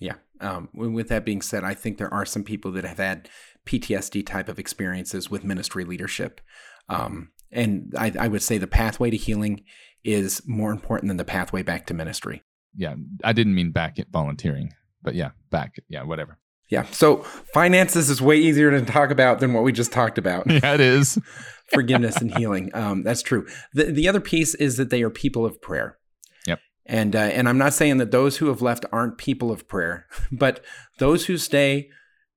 Yeah. 0.00 0.14
Um, 0.40 0.70
with 0.72 1.08
that 1.08 1.26
being 1.26 1.42
said, 1.42 1.62
I 1.62 1.74
think 1.74 1.98
there 1.98 2.12
are 2.12 2.24
some 2.24 2.42
people 2.42 2.72
that 2.72 2.84
have 2.84 2.98
had 2.98 3.28
PTSD 3.66 4.26
type 4.26 4.48
of 4.48 4.58
experiences 4.58 5.30
with 5.30 5.44
ministry 5.44 5.84
leadership. 5.84 6.40
Um, 6.88 7.30
and 7.52 7.92
I, 7.96 8.12
I 8.18 8.28
would 8.28 8.42
say 8.42 8.58
the 8.58 8.66
pathway 8.66 9.10
to 9.10 9.16
healing 9.16 9.64
is 10.04 10.42
more 10.46 10.72
important 10.72 11.08
than 11.08 11.16
the 11.16 11.24
pathway 11.24 11.62
back 11.62 11.86
to 11.86 11.94
ministry. 11.94 12.42
Yeah. 12.74 12.94
I 13.24 13.32
didn't 13.32 13.54
mean 13.54 13.72
back 13.72 13.98
at 13.98 14.10
volunteering, 14.10 14.72
but 15.02 15.14
yeah, 15.14 15.30
back. 15.50 15.76
Yeah, 15.88 16.04
whatever. 16.04 16.38
Yeah. 16.70 16.84
So 16.92 17.18
finances 17.52 18.08
is 18.08 18.22
way 18.22 18.36
easier 18.36 18.70
to 18.70 18.82
talk 18.84 19.10
about 19.10 19.40
than 19.40 19.52
what 19.52 19.64
we 19.64 19.72
just 19.72 19.92
talked 19.92 20.18
about. 20.18 20.46
Yeah, 20.50 20.74
it 20.74 20.80
is. 20.80 21.18
Forgiveness 21.72 22.16
and 22.16 22.36
healing. 22.36 22.70
Um, 22.74 23.02
that's 23.02 23.22
true. 23.22 23.46
The, 23.72 23.84
the 23.84 24.08
other 24.08 24.20
piece 24.20 24.54
is 24.56 24.76
that 24.76 24.90
they 24.90 25.02
are 25.02 25.10
people 25.10 25.44
of 25.44 25.60
prayer. 25.60 25.98
Yep. 26.46 26.60
And, 26.86 27.14
uh, 27.14 27.18
and 27.18 27.48
I'm 27.48 27.58
not 27.58 27.74
saying 27.74 27.98
that 27.98 28.10
those 28.10 28.38
who 28.38 28.46
have 28.48 28.62
left 28.62 28.84
aren't 28.90 29.18
people 29.18 29.52
of 29.52 29.68
prayer, 29.68 30.06
but 30.32 30.64
those 30.98 31.26
who 31.26 31.36
stay 31.38 31.88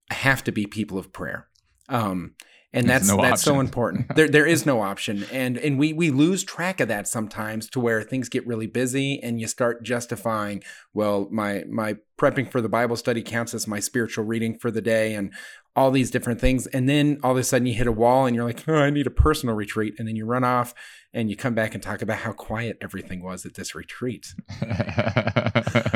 have 0.09 0.43
to 0.45 0.51
be 0.51 0.65
people 0.65 0.97
of 0.97 1.13
prayer. 1.13 1.47
Um, 1.89 2.35
and 2.73 2.89
that's 2.89 3.07
no 3.07 3.17
that's 3.17 3.41
option. 3.41 3.53
so 3.53 3.59
important. 3.59 4.07
there 4.15 4.27
there 4.27 4.47
is 4.47 4.65
no 4.65 4.81
option, 4.81 5.25
and 5.31 5.57
and 5.57 5.77
we 5.77 5.93
we 5.93 6.09
lose 6.09 6.43
track 6.43 6.79
of 6.79 6.87
that 6.87 7.07
sometimes 7.07 7.69
to 7.69 7.79
where 7.79 8.01
things 8.01 8.29
get 8.29 8.45
really 8.47 8.65
busy, 8.65 9.21
and 9.21 9.39
you 9.39 9.47
start 9.47 9.83
justifying, 9.83 10.63
well, 10.93 11.27
my 11.31 11.63
my 11.69 11.97
prepping 12.17 12.51
for 12.51 12.61
the 12.61 12.69
Bible 12.69 12.95
study 12.95 13.21
counts 13.21 13.53
as 13.53 13.67
my 13.67 13.79
spiritual 13.79 14.25
reading 14.25 14.57
for 14.57 14.71
the 14.71 14.81
day, 14.81 15.13
and 15.13 15.31
all 15.75 15.89
these 15.89 16.11
different 16.11 16.39
things. 16.39 16.67
And 16.67 16.87
then 16.87 17.19
all 17.23 17.31
of 17.31 17.37
a 17.37 17.43
sudden 17.43 17.65
you 17.65 17.73
hit 17.73 17.87
a 17.87 17.91
wall 17.91 18.25
and 18.25 18.35
you're 18.35 18.45
like, 18.45 18.67
oh, 18.67 18.75
I 18.75 18.91
need 18.91 19.07
a 19.07 19.11
personal 19.11 19.55
retreat. 19.55 19.95
And 19.97 20.07
then 20.07 20.15
you 20.15 20.25
run 20.25 20.43
off 20.43 20.73
and 21.13 21.29
you 21.29 21.35
come 21.35 21.55
back 21.55 21.73
and 21.73 21.81
talk 21.81 22.01
about 22.01 22.19
how 22.19 22.31
quiet 22.31 22.77
everything 22.79 23.23
was 23.23 23.45
at 23.45 23.55
this 23.55 23.73
retreat. 23.73 24.35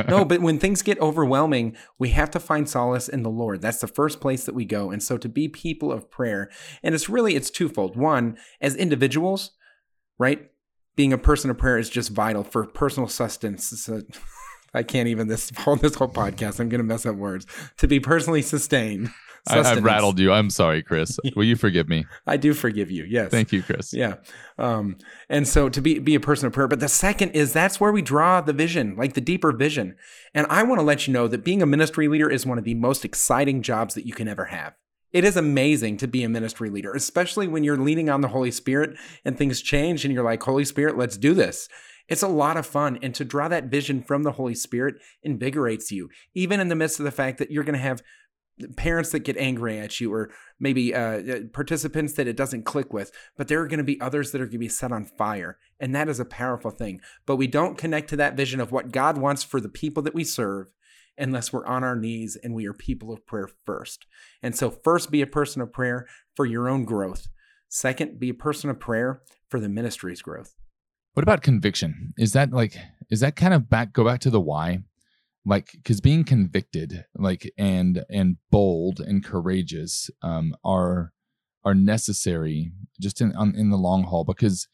no, 0.07 0.25
but 0.25 0.41
when 0.41 0.57
things 0.57 0.81
get 0.81 0.99
overwhelming, 0.99 1.75
we 1.99 2.09
have 2.09 2.31
to 2.31 2.39
find 2.39 2.67
solace 2.67 3.07
in 3.07 3.21
the 3.21 3.29
Lord. 3.29 3.61
That's 3.61 3.81
the 3.81 3.87
first 3.87 4.19
place 4.19 4.45
that 4.45 4.55
we 4.55 4.65
go. 4.65 4.89
And 4.89 5.01
so 5.01 5.17
to 5.17 5.29
be 5.29 5.47
people 5.47 5.91
of 5.91 6.09
prayer, 6.09 6.49
and 6.81 6.95
it's 6.95 7.09
really, 7.09 7.35
it's 7.35 7.51
twofold. 7.51 7.95
One, 7.95 8.37
as 8.59 8.75
individuals, 8.75 9.51
right? 10.17 10.49
Being 10.95 11.13
a 11.13 11.19
person 11.19 11.51
of 11.51 11.57
prayer 11.59 11.77
is 11.77 11.89
just 11.89 12.09
vital 12.09 12.43
for 12.43 12.65
personal 12.65 13.07
sustenance. 13.07 13.87
I 14.77 14.83
can't 14.83 15.07
even 15.07 15.27
this 15.27 15.49
whole 15.57 15.75
this 15.75 15.95
whole 15.95 16.09
podcast. 16.09 16.59
I'm 16.59 16.69
going 16.69 16.79
to 16.79 16.85
mess 16.85 17.05
up 17.05 17.15
words. 17.15 17.45
To 17.77 17.87
be 17.87 17.99
personally 17.99 18.41
sustained 18.41 19.09
I, 19.49 19.63
have 19.63 19.83
rattled 19.83 20.19
you. 20.19 20.31
I'm 20.31 20.49
sorry, 20.49 20.83
Chris. 20.83 21.17
Will 21.35 21.43
you 21.43 21.55
forgive 21.55 21.87
me? 21.87 22.05
I 22.25 22.37
do 22.37 22.53
forgive 22.53 22.91
you. 22.91 23.05
Yes. 23.05 23.31
Thank 23.31 23.51
you, 23.51 23.63
Chris. 23.63 23.93
Yeah. 23.93 24.15
Um, 24.57 24.97
and 25.29 25.47
so 25.47 25.69
to 25.69 25.81
be 25.81 25.99
be 25.99 26.15
a 26.15 26.19
person 26.19 26.47
of 26.47 26.53
prayer. 26.53 26.67
But 26.67 26.79
the 26.79 26.89
second 26.89 27.31
is 27.31 27.53
that's 27.53 27.79
where 27.79 27.91
we 27.91 28.01
draw 28.01 28.41
the 28.41 28.53
vision, 28.53 28.95
like 28.95 29.13
the 29.13 29.21
deeper 29.21 29.51
vision. 29.51 29.95
And 30.33 30.47
I 30.49 30.63
want 30.63 30.79
to 30.79 30.85
let 30.85 31.07
you 31.07 31.13
know 31.13 31.27
that 31.27 31.43
being 31.43 31.61
a 31.61 31.65
ministry 31.65 32.07
leader 32.07 32.29
is 32.29 32.45
one 32.45 32.57
of 32.57 32.63
the 32.63 32.75
most 32.75 33.05
exciting 33.05 33.61
jobs 33.61 33.93
that 33.93 34.05
you 34.05 34.13
can 34.13 34.27
ever 34.27 34.45
have. 34.45 34.73
It 35.13 35.23
is 35.23 35.37
amazing 35.37 35.97
to 35.97 36.07
be 36.07 36.23
a 36.23 36.29
ministry 36.29 36.69
leader, 36.69 36.91
especially 36.93 37.47
when 37.47 37.63
you're 37.63 37.77
leaning 37.77 38.09
on 38.09 38.21
the 38.21 38.27
Holy 38.27 38.51
Spirit 38.51 38.97
and 39.23 39.37
things 39.37 39.61
change 39.61 40.03
and 40.03 40.13
you're 40.13 40.23
like, 40.23 40.43
Holy 40.43 40.65
Spirit, 40.65 40.97
let's 40.97 41.17
do 41.17 41.33
this. 41.33 41.69
It's 42.07 42.23
a 42.23 42.27
lot 42.27 42.57
of 42.57 42.65
fun. 42.65 42.99
And 43.01 43.13
to 43.15 43.25
draw 43.25 43.47
that 43.47 43.65
vision 43.65 44.01
from 44.01 44.23
the 44.23 44.33
Holy 44.33 44.55
Spirit 44.55 44.95
invigorates 45.23 45.91
you, 45.91 46.09
even 46.33 46.59
in 46.59 46.69
the 46.69 46.75
midst 46.75 46.99
of 46.99 47.05
the 47.05 47.11
fact 47.11 47.37
that 47.39 47.51
you're 47.51 47.63
going 47.63 47.73
to 47.73 47.79
have 47.79 48.01
parents 48.75 49.11
that 49.11 49.19
get 49.19 49.37
angry 49.37 49.77
at 49.77 49.99
you 49.99 50.11
or 50.11 50.31
maybe 50.59 50.93
uh, 50.93 50.99
uh, 50.99 51.39
participants 51.53 52.13
that 52.13 52.27
it 52.27 52.35
doesn't 52.35 52.65
click 52.65 52.91
with 52.91 53.11
but 53.37 53.47
there 53.47 53.61
are 53.61 53.67
going 53.67 53.77
to 53.77 53.83
be 53.83 54.01
others 54.01 54.31
that 54.31 54.41
are 54.41 54.45
going 54.45 54.53
to 54.53 54.57
be 54.57 54.67
set 54.67 54.91
on 54.91 55.05
fire 55.05 55.59
and 55.79 55.93
that 55.93 56.09
is 56.09 56.19
a 56.19 56.25
powerful 56.25 56.71
thing. 56.71 56.99
But 57.25 57.35
we 57.35 57.45
don't 57.45 57.77
connect 57.77 58.09
to 58.09 58.15
that 58.15 58.35
vision 58.35 58.59
of 58.59 58.71
what 58.71 58.91
god 58.91 59.17
wants 59.17 59.43
for 59.43 59.61
the 59.61 59.69
people 59.69 60.01
that 60.03 60.15
we 60.15 60.23
serve 60.23 60.71
unless 61.17 61.51
we're 61.53 61.65
on 61.65 61.83
our 61.83 61.95
knees 61.95 62.35
and 62.35 62.53
we 62.53 62.67
are 62.67 62.73
people 62.73 63.11
of 63.11 63.25
prayer 63.25 63.49
first. 63.65 64.05
And 64.41 64.55
so 64.55 64.69
first 64.69 65.11
be 65.11 65.21
a 65.21 65.27
person 65.27 65.61
of 65.61 65.71
prayer 65.71 66.07
for 66.35 66.45
your 66.45 66.69
own 66.69 66.85
growth. 66.85 67.27
Second 67.69 68.19
be 68.19 68.29
a 68.29 68.35
person 68.35 68.69
of 68.69 68.79
prayer 68.79 69.21
for 69.49 69.59
the 69.59 69.69
ministry's 69.69 70.21
growth 70.21 70.56
what 71.17 71.23
about 71.23 71.41
conviction? 71.41 72.13
Is 72.15 72.33
that 72.33 72.53
like 72.53 72.77
is 73.09 73.21
that 73.21 73.35
kind 73.35 73.55
of 73.55 73.67
back 73.67 73.91
go 73.91 74.05
back 74.05 74.19
to 74.19 74.29
the 74.29 74.39
why? 74.39 74.83
Like 75.47 75.71
because 75.71 75.99
being 75.99 76.23
convicted 76.23 77.05
like 77.15 77.51
and 77.57 78.05
and 78.07 78.37
bold 78.51 78.99
and 78.99 79.25
courageous 79.25 80.11
um 80.21 80.55
are 80.63 81.11
are 81.65 81.73
necessary 81.73 82.71
just 83.01 83.19
in 83.19 83.35
on, 83.35 83.55
in 83.55 83.71
the 83.71 83.77
long 83.77 84.03
haul 84.03 84.25
because 84.25 84.67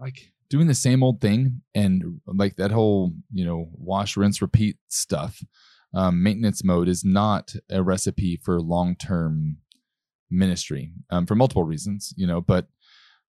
like 0.00 0.30
doing 0.50 0.68
the 0.68 0.72
same 0.72 1.02
old 1.02 1.20
thing 1.20 1.62
and 1.74 2.20
like 2.26 2.54
that 2.54 2.70
whole 2.70 3.12
you 3.32 3.44
know 3.44 3.70
wash 3.72 4.16
rinse 4.16 4.40
repeat 4.40 4.76
stuff 4.86 5.42
um, 5.94 6.22
maintenance 6.22 6.62
mode 6.62 6.86
is 6.86 7.04
not 7.04 7.56
a 7.68 7.82
recipe 7.82 8.36
for 8.36 8.60
long 8.60 8.94
term 8.94 9.56
ministry 10.30 10.92
um, 11.10 11.26
for 11.26 11.34
multiple 11.34 11.64
reasons 11.64 12.14
you 12.16 12.24
know 12.24 12.40
but 12.40 12.68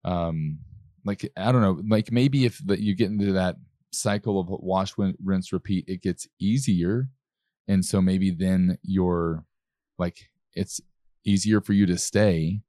um 0.04 0.60
like 1.04 1.30
i 1.36 1.50
don't 1.50 1.62
know 1.62 1.80
like 1.88 2.12
maybe 2.12 2.44
if 2.44 2.58
that 2.66 2.80
you 2.80 2.94
get 2.94 3.10
into 3.10 3.32
that 3.32 3.56
cycle 3.92 4.40
of 4.40 4.48
wash, 4.48 4.94
rinse, 4.96 5.52
repeat, 5.52 5.84
it 5.86 6.02
gets 6.02 6.26
easier. 6.40 7.08
And 7.68 7.84
so 7.84 8.00
maybe 8.00 8.30
then 8.30 8.78
you're 8.82 9.44
like, 9.98 10.30
it's 10.54 10.80
easier 11.24 11.60
for 11.60 11.72
you 11.72 11.86
to 11.86 11.96
stay 11.96 12.62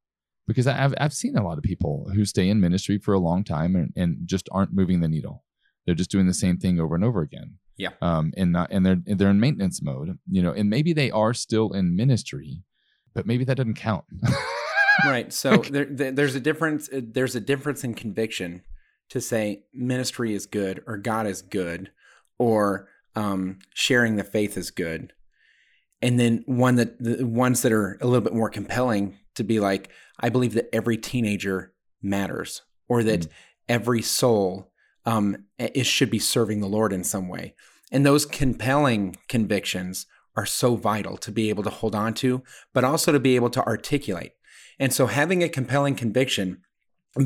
because 0.47 0.67
I've, 0.67 0.93
I've 0.99 1.13
seen 1.13 1.37
a 1.37 1.43
lot 1.43 1.57
of 1.57 1.63
people 1.63 2.09
who 2.13 2.25
stay 2.25 2.49
in 2.49 2.59
ministry 2.59 2.97
for 2.97 3.13
a 3.13 3.19
long 3.19 3.43
time 3.43 3.75
and, 3.75 3.91
and 3.95 4.17
just 4.25 4.47
aren't 4.51 4.73
moving 4.73 4.99
the 4.99 5.07
needle. 5.07 5.43
They're 5.85 5.95
just 5.95 6.11
doing 6.11 6.27
the 6.27 6.33
same 6.33 6.57
thing 6.57 6.79
over 6.79 6.95
and 6.95 7.03
over 7.03 7.21
again. 7.21 7.55
Yeah. 7.77 7.89
Um, 8.01 8.33
and 8.37 8.51
not, 8.51 8.69
and 8.71 8.85
they're, 8.85 9.01
they're 9.05 9.29
in 9.29 9.39
maintenance 9.39 9.81
mode, 9.81 10.19
you 10.29 10.43
know, 10.43 10.51
and 10.51 10.69
maybe 10.69 10.93
they 10.93 11.09
are 11.09 11.33
still 11.33 11.71
in 11.71 11.95
ministry, 11.95 12.63
but 13.15 13.25
maybe 13.25 13.43
that 13.45 13.57
doesn't 13.57 13.75
count. 13.75 14.05
right. 15.05 15.31
So 15.33 15.57
there, 15.57 15.85
there's 15.85 16.35
a 16.35 16.39
difference. 16.39 16.89
Uh, 16.91 17.01
there's 17.03 17.35
a 17.35 17.39
difference 17.39 17.83
in 17.83 17.93
conviction 17.93 18.63
to 19.09 19.21
say 19.21 19.63
ministry 19.73 20.33
is 20.33 20.45
good 20.45 20.83
or 20.87 20.97
God 20.97 21.27
is 21.27 21.41
good 21.41 21.91
or 22.37 22.87
um, 23.15 23.59
sharing 23.73 24.15
the 24.15 24.23
faith 24.23 24.57
is 24.57 24.71
good. 24.71 25.13
And 26.01 26.19
then 26.19 26.43
one 26.45 26.75
that 26.75 27.01
the 27.01 27.25
ones 27.25 27.61
that 27.61 27.71
are 27.71 27.97
a 28.01 28.05
little 28.05 28.21
bit 28.21 28.33
more 28.33 28.49
compelling 28.49 29.17
to 29.35 29.43
be 29.43 29.59
like, 29.59 29.89
I 30.19 30.29
believe 30.29 30.53
that 30.53 30.73
every 30.73 30.97
teenager 30.97 31.73
matters 32.01 32.63
or 32.87 33.03
that 33.03 33.21
mm. 33.21 33.29
every 33.69 34.01
soul 34.01 34.71
um, 35.05 35.45
is, 35.57 35.87
should 35.87 36.09
be 36.09 36.19
serving 36.19 36.59
the 36.59 36.67
Lord 36.67 36.91
in 36.93 37.03
some 37.03 37.29
way. 37.29 37.55
And 37.91 38.05
those 38.05 38.25
compelling 38.25 39.17
convictions 39.27 40.05
are 40.35 40.45
so 40.45 40.75
vital 40.75 41.17
to 41.17 41.31
be 41.31 41.49
able 41.49 41.63
to 41.63 41.69
hold 41.69 41.93
on 41.93 42.13
to, 42.15 42.43
but 42.73 42.83
also 42.83 43.11
to 43.11 43.19
be 43.19 43.35
able 43.35 43.51
to 43.51 43.65
articulate. 43.65 44.33
And 44.79 44.93
so 44.93 45.07
having 45.07 45.43
a 45.43 45.49
compelling 45.49 45.95
conviction 45.95 46.61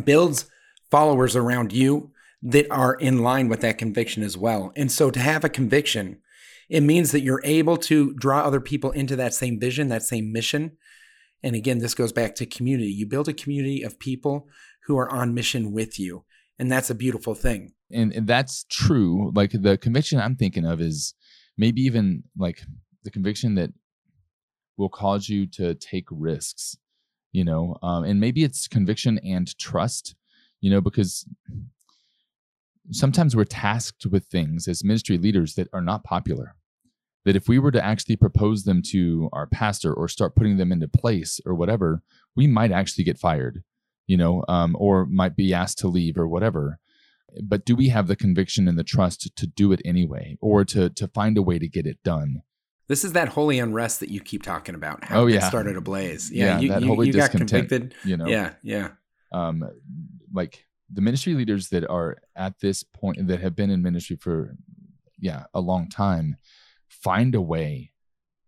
builds 0.04 0.50
followers 0.90 1.36
around 1.36 1.74
you 1.74 2.12
that 2.42 2.70
are 2.72 2.94
in 2.94 3.24
line 3.24 3.50
with 3.50 3.62
that 3.62 3.78
conviction 3.78 4.24
as 4.24 4.38
well. 4.38 4.72
And 4.76 4.92
so 4.92 5.10
to 5.12 5.20
have 5.20 5.44
a 5.44 5.50
conviction, 5.50 6.20
it 6.70 6.82
means 6.82 7.12
that 7.12 7.22
you're 7.22 7.42
able 7.44 7.78
to 7.78 8.14
draw 8.14 8.42
other 8.42 8.60
people 8.60 8.92
into 8.92 9.16
that 9.16 9.34
same 9.34 9.60
vision, 9.60 9.88
that 9.90 10.04
same 10.04 10.32
mission. 10.32 10.78
And 11.42 11.56
again, 11.56 11.80
this 11.80 11.94
goes 11.94 12.12
back 12.12 12.36
to 12.36 12.46
community. 12.46 12.90
You 12.90 13.06
build 13.06 13.28
a 13.28 13.34
community 13.34 13.84
of 13.84 14.00
people 14.00 14.48
who 14.86 14.98
are 14.98 15.10
on 15.10 15.34
mission 15.34 15.72
with 15.72 16.00
you. 16.00 16.26
And 16.60 16.72
that's 16.72 16.90
a 16.90 16.96
beautiful 16.96 17.36
thing. 17.36 17.74
And, 17.92 18.12
and 18.12 18.28
that's 18.28 18.66
true. 18.70 19.32
Like 19.34 19.52
the 19.54 19.78
conviction 19.78 20.20
I'm 20.20 20.36
thinking 20.36 20.66
of 20.66 20.82
is 20.82 21.14
maybe 21.58 21.82
even 21.82 22.24
like 22.38 22.62
the 23.04 23.12
conviction 23.12 23.56
that 23.56 23.72
will 24.78 24.90
cause 24.90 25.30
you 25.30 25.48
to 25.48 25.76
take 25.76 26.06
risks, 26.12 26.78
you 27.32 27.44
know, 27.44 27.78
um, 27.84 28.04
and 28.04 28.20
maybe 28.20 28.44
it's 28.44 28.68
conviction 28.68 29.20
and 29.20 29.58
trust 29.58 30.16
you 30.62 30.72
know, 30.72 30.82
because 30.82 31.26
sometimes 32.92 33.36
we're 33.36 33.44
tasked 33.44 34.06
with 34.06 34.26
things 34.26 34.68
as 34.68 34.84
ministry 34.84 35.18
leaders 35.18 35.56
that 35.56 35.68
are 35.74 35.82
not 35.82 36.04
popular. 36.04 36.56
That 37.26 37.36
if 37.36 37.50
we 37.50 37.60
were 37.60 37.72
to 37.72 37.84
actually 37.84 38.16
propose 38.16 38.64
them 38.64 38.82
to 38.92 39.30
our 39.34 39.48
pastor 39.48 39.94
or 39.94 40.08
start 40.08 40.36
putting 40.36 40.58
them 40.58 40.72
into 40.72 40.88
place 40.88 41.42
or 41.46 41.54
whatever, 41.56 42.02
we 42.36 42.48
might 42.48 42.72
actually 42.72 43.04
get 43.04 43.20
fired, 43.20 43.64
you 44.08 44.16
know, 44.16 44.46
um, 44.48 44.78
or 44.80 45.06
might 45.06 45.36
be 45.36 45.54
asked 45.54 45.78
to 45.80 45.90
leave 45.90 46.18
or 46.18 46.28
whatever. 46.28 46.80
but 47.44 47.66
do 47.66 47.76
we 47.76 47.90
have 47.90 48.08
the 48.08 48.16
conviction 48.16 48.68
and 48.68 48.80
the 48.80 48.84
trust 48.84 49.36
to 49.36 49.46
do 49.46 49.74
it 49.74 49.82
anyway 49.84 50.38
or 50.42 50.64
to 50.64 50.90
to 50.90 51.08
find 51.10 51.38
a 51.38 51.42
way 51.42 51.60
to 51.60 51.68
get 51.68 51.86
it 51.86 52.02
done 52.04 52.42
this 52.88 53.04
is 53.04 53.14
that 53.14 53.30
holy 53.30 53.60
unrest 53.60 54.00
that 54.00 54.10
you 54.10 54.22
keep 54.22 54.44
talking 54.44 54.76
about 54.76 55.04
how 55.04 55.22
oh, 55.22 55.28
it 55.28 55.36
yeah. 55.36 55.48
started 55.48 55.76
ablaze. 55.76 56.32
Yeah, 56.32 56.46
yeah 56.46 56.60
you, 56.60 56.70
that 56.70 56.82
you, 56.82 56.88
holy 56.88 57.08
you 57.08 57.14
got 57.14 57.32
convicted. 57.32 57.94
you 58.04 58.18
know. 58.18 58.28
Yeah 58.28 58.54
yeah. 58.64 58.90
Um 59.32 59.64
like 60.34 60.66
the 60.92 61.02
ministry 61.02 61.34
leaders 61.34 61.70
that 61.70 61.88
are 61.90 62.18
at 62.36 62.60
this 62.60 62.84
point 62.84 63.28
that 63.28 63.42
have 63.42 63.56
been 63.56 63.70
in 63.70 63.82
ministry 63.82 64.16
for 64.16 64.56
yeah 65.20 65.44
a 65.54 65.60
long 65.60 65.90
time 65.90 66.38
find 66.88 67.36
a 67.36 67.42
way 67.42 67.92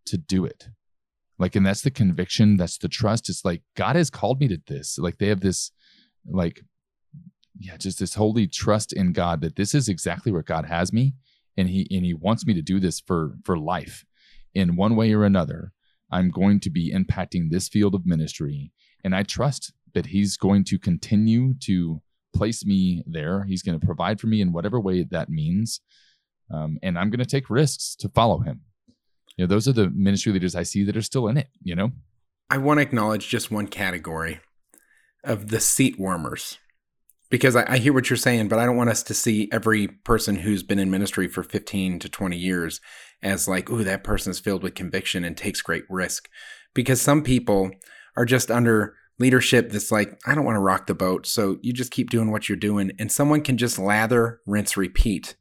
to 0.06 0.18
do 0.18 0.46
it. 0.46 0.70
Like 1.38 1.56
and 1.56 1.66
that's 1.66 1.82
the 1.82 1.92
conviction 1.92 2.58
that's 2.58 2.78
the 2.78 2.90
trust. 2.90 3.30
It's 3.30 3.44
like 3.44 3.62
god 3.76 3.96
has 3.96 4.10
called 4.10 4.40
me 4.40 4.48
to 4.48 4.62
this. 4.68 4.98
Like 4.98 5.18
they 5.18 5.28
have 5.28 5.42
this 5.42 5.72
like 6.26 6.64
yeah 7.60 7.78
just 7.78 8.00
this 8.00 8.16
holy 8.16 8.48
trust 8.48 8.94
in 8.94 9.12
god 9.12 9.42
that 9.42 9.56
this 9.56 9.76
is 9.76 9.90
exactly 9.90 10.32
where 10.32 10.44
god 10.44 10.66
has 10.66 10.94
me 10.94 11.14
and 11.58 11.70
he 11.70 11.88
and 11.92 12.06
he 12.06 12.14
wants 12.14 12.46
me 12.46 12.54
to 12.54 12.62
do 12.62 12.80
this 12.80 13.00
for 13.00 13.36
for 13.44 13.58
life 13.58 14.06
in 14.54 14.76
one 14.76 14.96
way 14.96 15.14
or 15.14 15.24
another 15.24 15.72
i'm 16.12 16.30
going 16.30 16.60
to 16.60 16.70
be 16.70 16.94
impacting 16.94 17.50
this 17.50 17.68
field 17.68 17.96
of 17.96 18.06
ministry. 18.06 18.72
And 19.04 19.16
i 19.16 19.24
trust 19.24 19.74
that 19.94 20.08
he's 20.08 20.38
going 20.38 20.64
to 20.66 20.78
continue 20.78 21.56
to 21.62 22.02
place 22.36 22.64
me 22.64 23.04
there. 23.08 23.44
He's 23.44 23.64
going 23.64 23.80
to 23.80 23.86
provide 23.86 24.20
for 24.20 24.28
me 24.28 24.40
in 24.40 24.54
whatever 24.54 24.80
way 24.80 25.04
that 25.04 25.30
means. 25.30 25.82
Um, 26.54 26.78
and 26.84 26.98
i'm 26.98 27.10
going 27.10 27.20
to 27.20 27.26
take 27.26 27.50
risks 27.50 27.96
to 27.98 28.10
follow 28.10 28.40
him. 28.40 28.62
You 29.38 29.46
know 29.46 29.48
those 29.48 29.68
are 29.68 29.74
the 29.74 29.90
ministry 29.90 30.32
leaders 30.34 30.56
i 30.56 30.64
see 30.64 30.84
that 30.84 30.98
are 30.98 31.02
still 31.02 31.28
in 31.28 31.38
it 31.38 31.48
you 31.64 31.76
know? 31.76 31.92
I 32.50 32.58
want 32.58 32.80
to 32.80 32.82
acknowledge 32.82 33.30
just 33.30 33.52
one 33.52 33.68
category 33.68 34.40
of 35.24 35.50
the 35.50 35.60
seat 35.60 36.00
warmers 36.00 36.58
because 37.30 37.56
I, 37.56 37.74
I, 37.74 37.78
hear 37.78 37.94
what 37.94 38.10
you're 38.10 38.18
saying, 38.18 38.48
but 38.48 38.60
I 38.60 38.66
don't 38.66 38.78
want 38.78 38.90
us 38.90 39.04
to 39.04 39.14
see 39.14 39.50
every 39.52 39.88
person 39.88 40.38
who's 40.38 40.64
been 40.64 40.80
in 40.80 40.90
ministry 40.90 41.28
for 41.28 41.44
15 41.44 42.00
to 42.00 42.10
20 42.10 42.38
years 42.38 42.82
as 43.22 43.48
like, 43.48 43.70
ooh, 43.70 43.84
that 43.84 44.04
person 44.04 44.32
is 44.32 44.40
filled 44.40 44.64
with 44.64 44.76
conviction 44.76 45.24
and 45.24 45.38
takes 45.38 45.62
great 45.62 45.84
risk. 45.90 46.30
Because 46.74 47.02
some 47.02 47.24
people 47.24 47.72
are 48.16 48.26
just 48.26 48.50
under 48.50 48.96
leadership 49.20 49.72
that's 49.72 49.92
like, 49.92 50.20
I 50.26 50.34
don't 50.34 50.46
want 50.46 50.56
to 50.56 50.62
rock 50.62 50.88
the 50.88 50.96
boat. 50.96 51.28
So 51.28 51.58
you 51.62 51.74
just 51.74 51.92
keep 51.92 52.10
doing 52.10 52.32
what 52.32 52.48
you're 52.48 52.58
doing. 52.58 52.92
And 52.98 53.12
someone 53.12 53.42
can 53.42 53.58
just 53.58 53.78
lather, 53.78 54.40
rinse, 54.46 54.78
repeat 54.78 55.36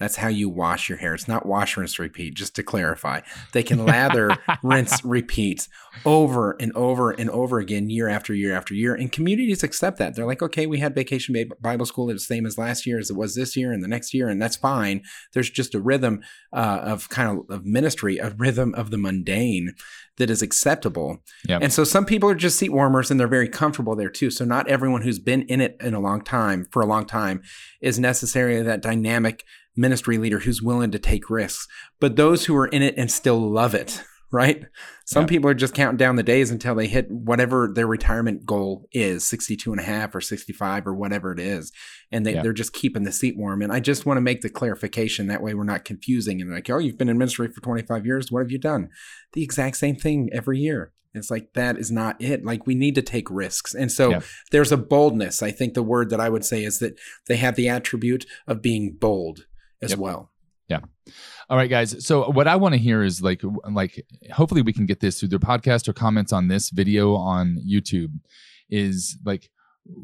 that's 0.00 0.16
how 0.16 0.28
you 0.28 0.48
wash 0.48 0.88
your 0.88 0.96
hair. 0.96 1.14
It's 1.14 1.28
not 1.28 1.44
wash, 1.44 1.76
rinse, 1.76 1.98
repeat, 1.98 2.34
just 2.34 2.56
to 2.56 2.62
clarify. 2.62 3.20
They 3.52 3.62
can 3.62 3.84
lather, 3.84 4.30
rinse, 4.62 5.04
repeat 5.04 5.68
over 6.06 6.56
and 6.58 6.72
over 6.72 7.10
and 7.10 7.28
over 7.28 7.58
again, 7.58 7.90
year 7.90 8.08
after 8.08 8.32
year 8.32 8.56
after 8.56 8.72
year. 8.72 8.94
And 8.94 9.12
communities 9.12 9.62
accept 9.62 9.98
that. 9.98 10.16
They're 10.16 10.26
like, 10.26 10.42
okay, 10.42 10.66
we 10.66 10.78
had 10.78 10.94
Vacation 10.94 11.36
Bible 11.60 11.84
School. 11.84 12.08
It's 12.08 12.26
the 12.26 12.34
same 12.34 12.46
as 12.46 12.56
last 12.56 12.86
year 12.86 12.98
as 12.98 13.10
it 13.10 13.16
was 13.16 13.34
this 13.34 13.56
year 13.56 13.72
and 13.72 13.84
the 13.84 13.88
next 13.88 14.14
year, 14.14 14.28
and 14.28 14.40
that's 14.40 14.56
fine. 14.56 15.02
There's 15.34 15.50
just 15.50 15.74
a 15.74 15.80
rhythm 15.80 16.22
uh, 16.50 16.80
of 16.82 17.10
kind 17.10 17.38
of, 17.38 17.54
of 17.54 17.66
ministry, 17.66 18.16
a 18.16 18.30
rhythm 18.30 18.74
of 18.74 18.90
the 18.90 18.98
mundane 18.98 19.74
that 20.16 20.30
is 20.30 20.42
acceptable. 20.42 21.18
Yep. 21.48 21.62
And 21.62 21.72
so 21.72 21.84
some 21.84 22.04
people 22.04 22.28
are 22.28 22.34
just 22.34 22.58
seat 22.58 22.70
warmers 22.70 23.10
and 23.10 23.18
they're 23.18 23.26
very 23.26 23.48
comfortable 23.48 23.96
there 23.96 24.10
too. 24.10 24.30
So 24.30 24.44
not 24.44 24.68
everyone 24.68 25.02
who's 25.02 25.18
been 25.18 25.42
in 25.42 25.60
it 25.60 25.76
in 25.80 25.94
a 25.94 26.00
long 26.00 26.22
time, 26.22 26.66
for 26.70 26.82
a 26.82 26.86
long 26.86 27.06
time, 27.06 27.42
is 27.80 27.98
necessarily 27.98 28.62
that 28.62 28.82
dynamic 28.82 29.44
ministry 29.80 30.18
leader 30.18 30.40
who's 30.40 30.62
willing 30.62 30.90
to 30.90 30.98
take 30.98 31.30
risks, 31.30 31.66
but 31.98 32.16
those 32.16 32.44
who 32.44 32.56
are 32.56 32.66
in 32.66 32.82
it 32.82 32.94
and 32.96 33.10
still 33.10 33.38
love 33.38 33.74
it, 33.74 34.02
right? 34.30 34.64
Some 35.06 35.24
yeah. 35.24 35.28
people 35.28 35.50
are 35.50 35.54
just 35.54 35.74
counting 35.74 35.96
down 35.96 36.16
the 36.16 36.22
days 36.22 36.50
until 36.50 36.74
they 36.74 36.86
hit 36.86 37.10
whatever 37.10 37.70
their 37.74 37.86
retirement 37.86 38.46
goal 38.46 38.88
is 38.92 39.26
62 39.26 39.72
and 39.72 39.80
a 39.80 39.84
half 39.84 40.14
or 40.14 40.20
65 40.20 40.86
or 40.86 40.94
whatever 40.94 41.32
it 41.32 41.40
is. 41.40 41.72
And 42.12 42.24
they, 42.24 42.34
yeah. 42.34 42.42
they're 42.42 42.52
just 42.52 42.72
keeping 42.72 43.02
the 43.02 43.12
seat 43.12 43.36
warm. 43.36 43.62
And 43.62 43.72
I 43.72 43.80
just 43.80 44.06
want 44.06 44.18
to 44.18 44.22
make 44.22 44.42
the 44.42 44.50
clarification 44.50 45.26
that 45.26 45.42
way 45.42 45.54
we're 45.54 45.64
not 45.64 45.84
confusing 45.84 46.40
and 46.40 46.52
like, 46.52 46.70
oh, 46.70 46.78
you've 46.78 46.98
been 46.98 47.08
in 47.08 47.18
ministry 47.18 47.48
for 47.48 47.60
25 47.60 48.06
years. 48.06 48.30
What 48.30 48.40
have 48.40 48.52
you 48.52 48.58
done? 48.58 48.90
The 49.32 49.42
exact 49.42 49.78
same 49.78 49.96
thing 49.96 50.28
every 50.32 50.58
year. 50.58 50.92
It's 51.12 51.30
like 51.30 51.54
that 51.54 51.76
is 51.76 51.90
not 51.90 52.20
it. 52.22 52.44
Like 52.44 52.66
we 52.66 52.74
need 52.74 52.94
to 52.94 53.02
take 53.02 53.28
risks. 53.30 53.74
And 53.74 53.90
so 53.90 54.10
yeah. 54.10 54.20
there's 54.52 54.70
a 54.70 54.76
boldness. 54.76 55.42
I 55.42 55.50
think 55.50 55.74
the 55.74 55.82
word 55.82 56.10
that 56.10 56.20
I 56.20 56.28
would 56.28 56.44
say 56.44 56.62
is 56.62 56.78
that 56.78 56.98
they 57.26 57.36
have 57.36 57.56
the 57.56 57.68
attribute 57.68 58.26
of 58.46 58.62
being 58.62 58.96
bold 58.98 59.46
as 59.82 59.90
yep. 59.90 59.98
well. 59.98 60.30
Yeah. 60.68 60.80
All 61.48 61.56
right, 61.56 61.68
guys. 61.68 62.06
So 62.06 62.30
what 62.30 62.46
I 62.46 62.56
want 62.56 62.74
to 62.74 62.78
hear 62.78 63.02
is 63.02 63.20
like, 63.20 63.42
like, 63.70 64.06
hopefully 64.32 64.62
we 64.62 64.72
can 64.72 64.86
get 64.86 65.00
this 65.00 65.18
through 65.18 65.30
their 65.30 65.40
podcast 65.40 65.88
or 65.88 65.92
comments 65.92 66.32
on 66.32 66.46
this 66.46 66.70
video 66.70 67.14
on 67.14 67.58
YouTube. 67.66 68.12
Is 68.68 69.18
like, 69.24 69.50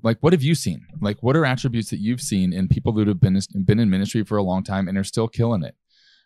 like, 0.02 0.18
what 0.20 0.32
have 0.32 0.42
you 0.42 0.56
seen? 0.56 0.84
Like, 1.00 1.22
what 1.22 1.36
are 1.36 1.44
attributes 1.44 1.90
that 1.90 2.00
you've 2.00 2.20
seen 2.20 2.52
in 2.52 2.66
people 2.66 2.92
that 2.94 3.06
have 3.06 3.20
been 3.20 3.38
been 3.64 3.78
in 3.78 3.90
ministry 3.90 4.24
for 4.24 4.36
a 4.36 4.42
long 4.42 4.64
time 4.64 4.88
and 4.88 4.98
are 4.98 5.04
still 5.04 5.28
killing 5.28 5.62
it? 5.62 5.76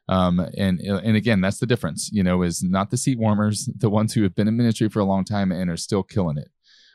Um, 0.08 0.40
and 0.56 0.80
and 0.80 1.16
again, 1.16 1.42
that's 1.42 1.58
the 1.58 1.66
difference. 1.66 2.10
You 2.10 2.22
know, 2.22 2.42
is 2.42 2.62
not 2.62 2.90
the 2.90 2.96
seat 2.96 3.18
warmers, 3.18 3.68
the 3.76 3.90
ones 3.90 4.14
who 4.14 4.22
have 4.22 4.34
been 4.34 4.48
in 4.48 4.56
ministry 4.56 4.88
for 4.88 5.00
a 5.00 5.04
long 5.04 5.24
time 5.24 5.52
and 5.52 5.70
are 5.70 5.76
still 5.76 6.02
killing 6.02 6.38
it. 6.38 6.48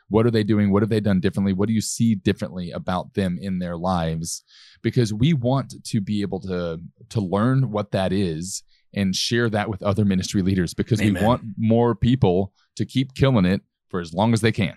What 0.08 0.26
are 0.26 0.30
they 0.30 0.44
doing? 0.44 0.70
What 0.70 0.82
have 0.82 0.88
they 0.88 1.00
done 1.00 1.20
differently? 1.20 1.52
What 1.52 1.68
do 1.68 1.74
you 1.74 1.80
see 1.80 2.14
differently 2.14 2.70
about 2.70 3.14
them 3.14 3.38
in 3.40 3.58
their 3.58 3.76
lives? 3.76 4.44
Because 4.82 5.12
we 5.12 5.32
want 5.32 5.74
to 5.84 6.00
be 6.00 6.22
able 6.22 6.40
to 6.40 6.80
to 7.08 7.20
learn 7.20 7.70
what 7.70 7.92
that 7.92 8.12
is 8.12 8.62
and 8.94 9.14
share 9.14 9.50
that 9.50 9.68
with 9.68 9.82
other 9.82 10.04
ministry 10.04 10.42
leaders 10.42 10.74
because 10.74 11.00
Amen. 11.00 11.22
we 11.22 11.26
want 11.26 11.42
more 11.58 11.94
people 11.94 12.52
to 12.76 12.84
keep 12.84 13.14
killing 13.14 13.44
it 13.44 13.62
for 13.88 14.00
as 14.00 14.12
long 14.12 14.32
as 14.32 14.40
they 14.40 14.52
can. 14.52 14.74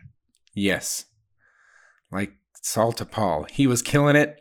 Yes. 0.53 1.05
Like 2.11 2.33
Saul 2.61 2.91
to 2.93 3.05
Paul. 3.05 3.45
He 3.49 3.67
was 3.67 3.81
killing 3.81 4.15
it 4.15 4.39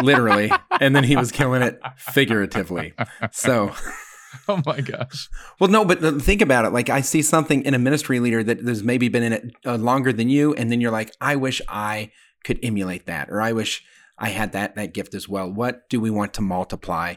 literally, 0.00 0.50
and 0.80 0.94
then 0.94 1.04
he 1.04 1.16
was 1.16 1.32
killing 1.32 1.62
it 1.62 1.80
figuratively. 1.96 2.94
So 3.32 3.72
oh 4.48 4.62
my 4.66 4.80
gosh. 4.80 5.28
Well, 5.58 5.70
no, 5.70 5.84
but 5.84 6.22
think 6.22 6.42
about 6.42 6.64
it. 6.64 6.70
Like, 6.70 6.90
I 6.90 7.00
see 7.00 7.22
something 7.22 7.62
in 7.64 7.74
a 7.74 7.78
ministry 7.78 8.20
leader 8.20 8.42
that 8.44 8.60
has 8.60 8.82
maybe 8.82 9.08
been 9.08 9.22
in 9.22 9.32
it 9.32 9.54
uh, 9.64 9.76
longer 9.76 10.12
than 10.12 10.28
you, 10.28 10.54
and 10.54 10.70
then 10.70 10.80
you're 10.80 10.90
like, 10.90 11.12
I 11.20 11.36
wish 11.36 11.60
I 11.68 12.10
could 12.44 12.58
emulate 12.62 13.06
that, 13.06 13.30
or 13.30 13.40
I 13.40 13.52
wish 13.52 13.84
I 14.16 14.28
had 14.28 14.52
that 14.52 14.76
that 14.76 14.94
gift 14.94 15.14
as 15.14 15.28
well. 15.28 15.50
What 15.50 15.88
do 15.88 16.00
we 16.00 16.10
want 16.10 16.34
to 16.34 16.40
multiply 16.40 17.14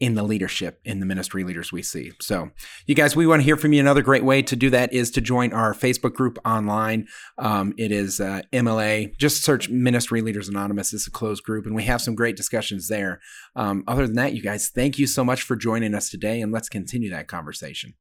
in 0.00 0.14
the 0.14 0.22
leadership 0.22 0.80
in 0.84 0.98
the 0.98 1.06
ministry 1.06 1.44
leaders 1.44 1.70
we 1.70 1.82
see? 1.82 2.12
So, 2.20 2.50
you 2.86 2.94
guys, 2.94 3.14
we 3.14 3.26
want 3.26 3.40
to 3.40 3.44
hear 3.44 3.56
from 3.56 3.72
you. 3.72 3.80
Another 3.80 4.02
great 4.02 4.24
way 4.24 4.42
to 4.42 4.56
do 4.56 4.68
that 4.70 4.92
is 4.92 5.10
to 5.12 5.20
join 5.20 5.52
our 5.52 5.74
Facebook 5.74 6.14
group 6.14 6.38
online. 6.44 7.06
Um, 7.38 7.72
it 7.78 7.92
is 7.92 8.20
uh, 8.20 8.42
MLA. 8.52 9.16
Just 9.16 9.44
search 9.44 9.68
Ministry 9.68 10.22
Leaders 10.22 10.48
Anonymous. 10.48 10.92
It's 10.92 11.06
a 11.06 11.10
closed 11.10 11.44
group, 11.44 11.66
and 11.66 11.74
we 11.74 11.84
have 11.84 12.02
some 12.02 12.14
great 12.14 12.36
discussions 12.36 12.88
there. 12.88 13.20
Um, 13.54 13.84
other 13.86 14.06
than 14.06 14.16
that, 14.16 14.34
you 14.34 14.42
guys, 14.42 14.68
thank 14.68 14.98
you 14.98 15.06
so 15.06 15.24
much 15.24 15.42
for 15.42 15.54
joining 15.54 15.94
us 15.94 16.10
today, 16.10 16.40
and 16.40 16.50
let's 16.50 16.68
continue 16.68 17.10
that 17.10 17.28
conversation. 17.28 17.94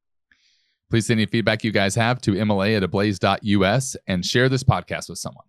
Please 0.90 1.06
send 1.06 1.20
any 1.20 1.28
feedback 1.28 1.64
you 1.64 1.72
guys 1.72 1.94
have 1.94 2.20
to 2.22 2.32
MLA 2.32 2.76
at 2.76 2.84
ablaze.us 2.84 3.96
and 4.08 4.26
share 4.26 4.50
this 4.50 4.64
podcast 4.64 5.08
with 5.08 5.20
someone. 5.20 5.46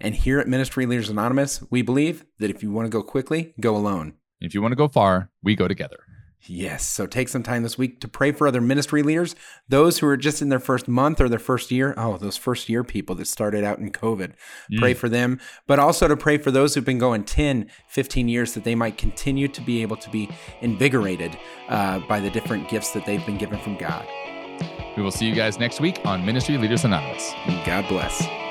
And 0.00 0.14
here 0.14 0.38
at 0.38 0.48
Ministry 0.48 0.86
Leaders 0.86 1.08
Anonymous, 1.08 1.62
we 1.70 1.82
believe 1.82 2.24
that 2.38 2.50
if 2.50 2.62
you 2.62 2.70
want 2.70 2.86
to 2.86 2.90
go 2.90 3.02
quickly, 3.02 3.54
go 3.60 3.76
alone. 3.76 4.14
If 4.40 4.54
you 4.54 4.62
want 4.62 4.72
to 4.72 4.76
go 4.76 4.88
far, 4.88 5.30
we 5.42 5.54
go 5.54 5.68
together. 5.68 5.98
Yes. 6.44 6.84
So 6.84 7.06
take 7.06 7.28
some 7.28 7.42
time 7.42 7.62
this 7.62 7.78
week 7.78 8.00
to 8.00 8.08
pray 8.08 8.32
for 8.32 8.46
other 8.48 8.60
ministry 8.60 9.02
leaders, 9.02 9.36
those 9.68 9.98
who 9.98 10.08
are 10.08 10.16
just 10.16 10.42
in 10.42 10.48
their 10.48 10.58
first 10.58 10.88
month 10.88 11.20
or 11.20 11.28
their 11.28 11.38
first 11.38 11.70
year. 11.70 11.94
Oh, 11.96 12.16
those 12.16 12.36
first 12.36 12.68
year 12.68 12.82
people 12.82 13.14
that 13.16 13.26
started 13.26 13.62
out 13.62 13.78
in 13.78 13.92
COVID. 13.92 14.32
Mm. 14.72 14.78
Pray 14.78 14.94
for 14.94 15.08
them, 15.08 15.38
but 15.68 15.78
also 15.78 16.08
to 16.08 16.16
pray 16.16 16.38
for 16.38 16.50
those 16.50 16.74
who've 16.74 16.84
been 16.84 16.98
going 16.98 17.24
10, 17.24 17.70
15 17.88 18.28
years 18.28 18.54
that 18.54 18.64
they 18.64 18.74
might 18.74 18.98
continue 18.98 19.46
to 19.48 19.60
be 19.60 19.82
able 19.82 19.96
to 19.96 20.10
be 20.10 20.28
invigorated 20.60 21.38
uh, 21.68 22.00
by 22.00 22.18
the 22.18 22.30
different 22.30 22.68
gifts 22.68 22.90
that 22.92 23.06
they've 23.06 23.24
been 23.24 23.38
given 23.38 23.60
from 23.60 23.76
God. 23.76 24.06
We 24.96 25.02
will 25.02 25.12
see 25.12 25.26
you 25.26 25.34
guys 25.34 25.58
next 25.58 25.80
week 25.80 26.00
on 26.04 26.26
Ministry 26.26 26.58
Leaders 26.58 26.84
Anonymous. 26.84 27.32
God 27.64 27.88
bless. 27.88 28.41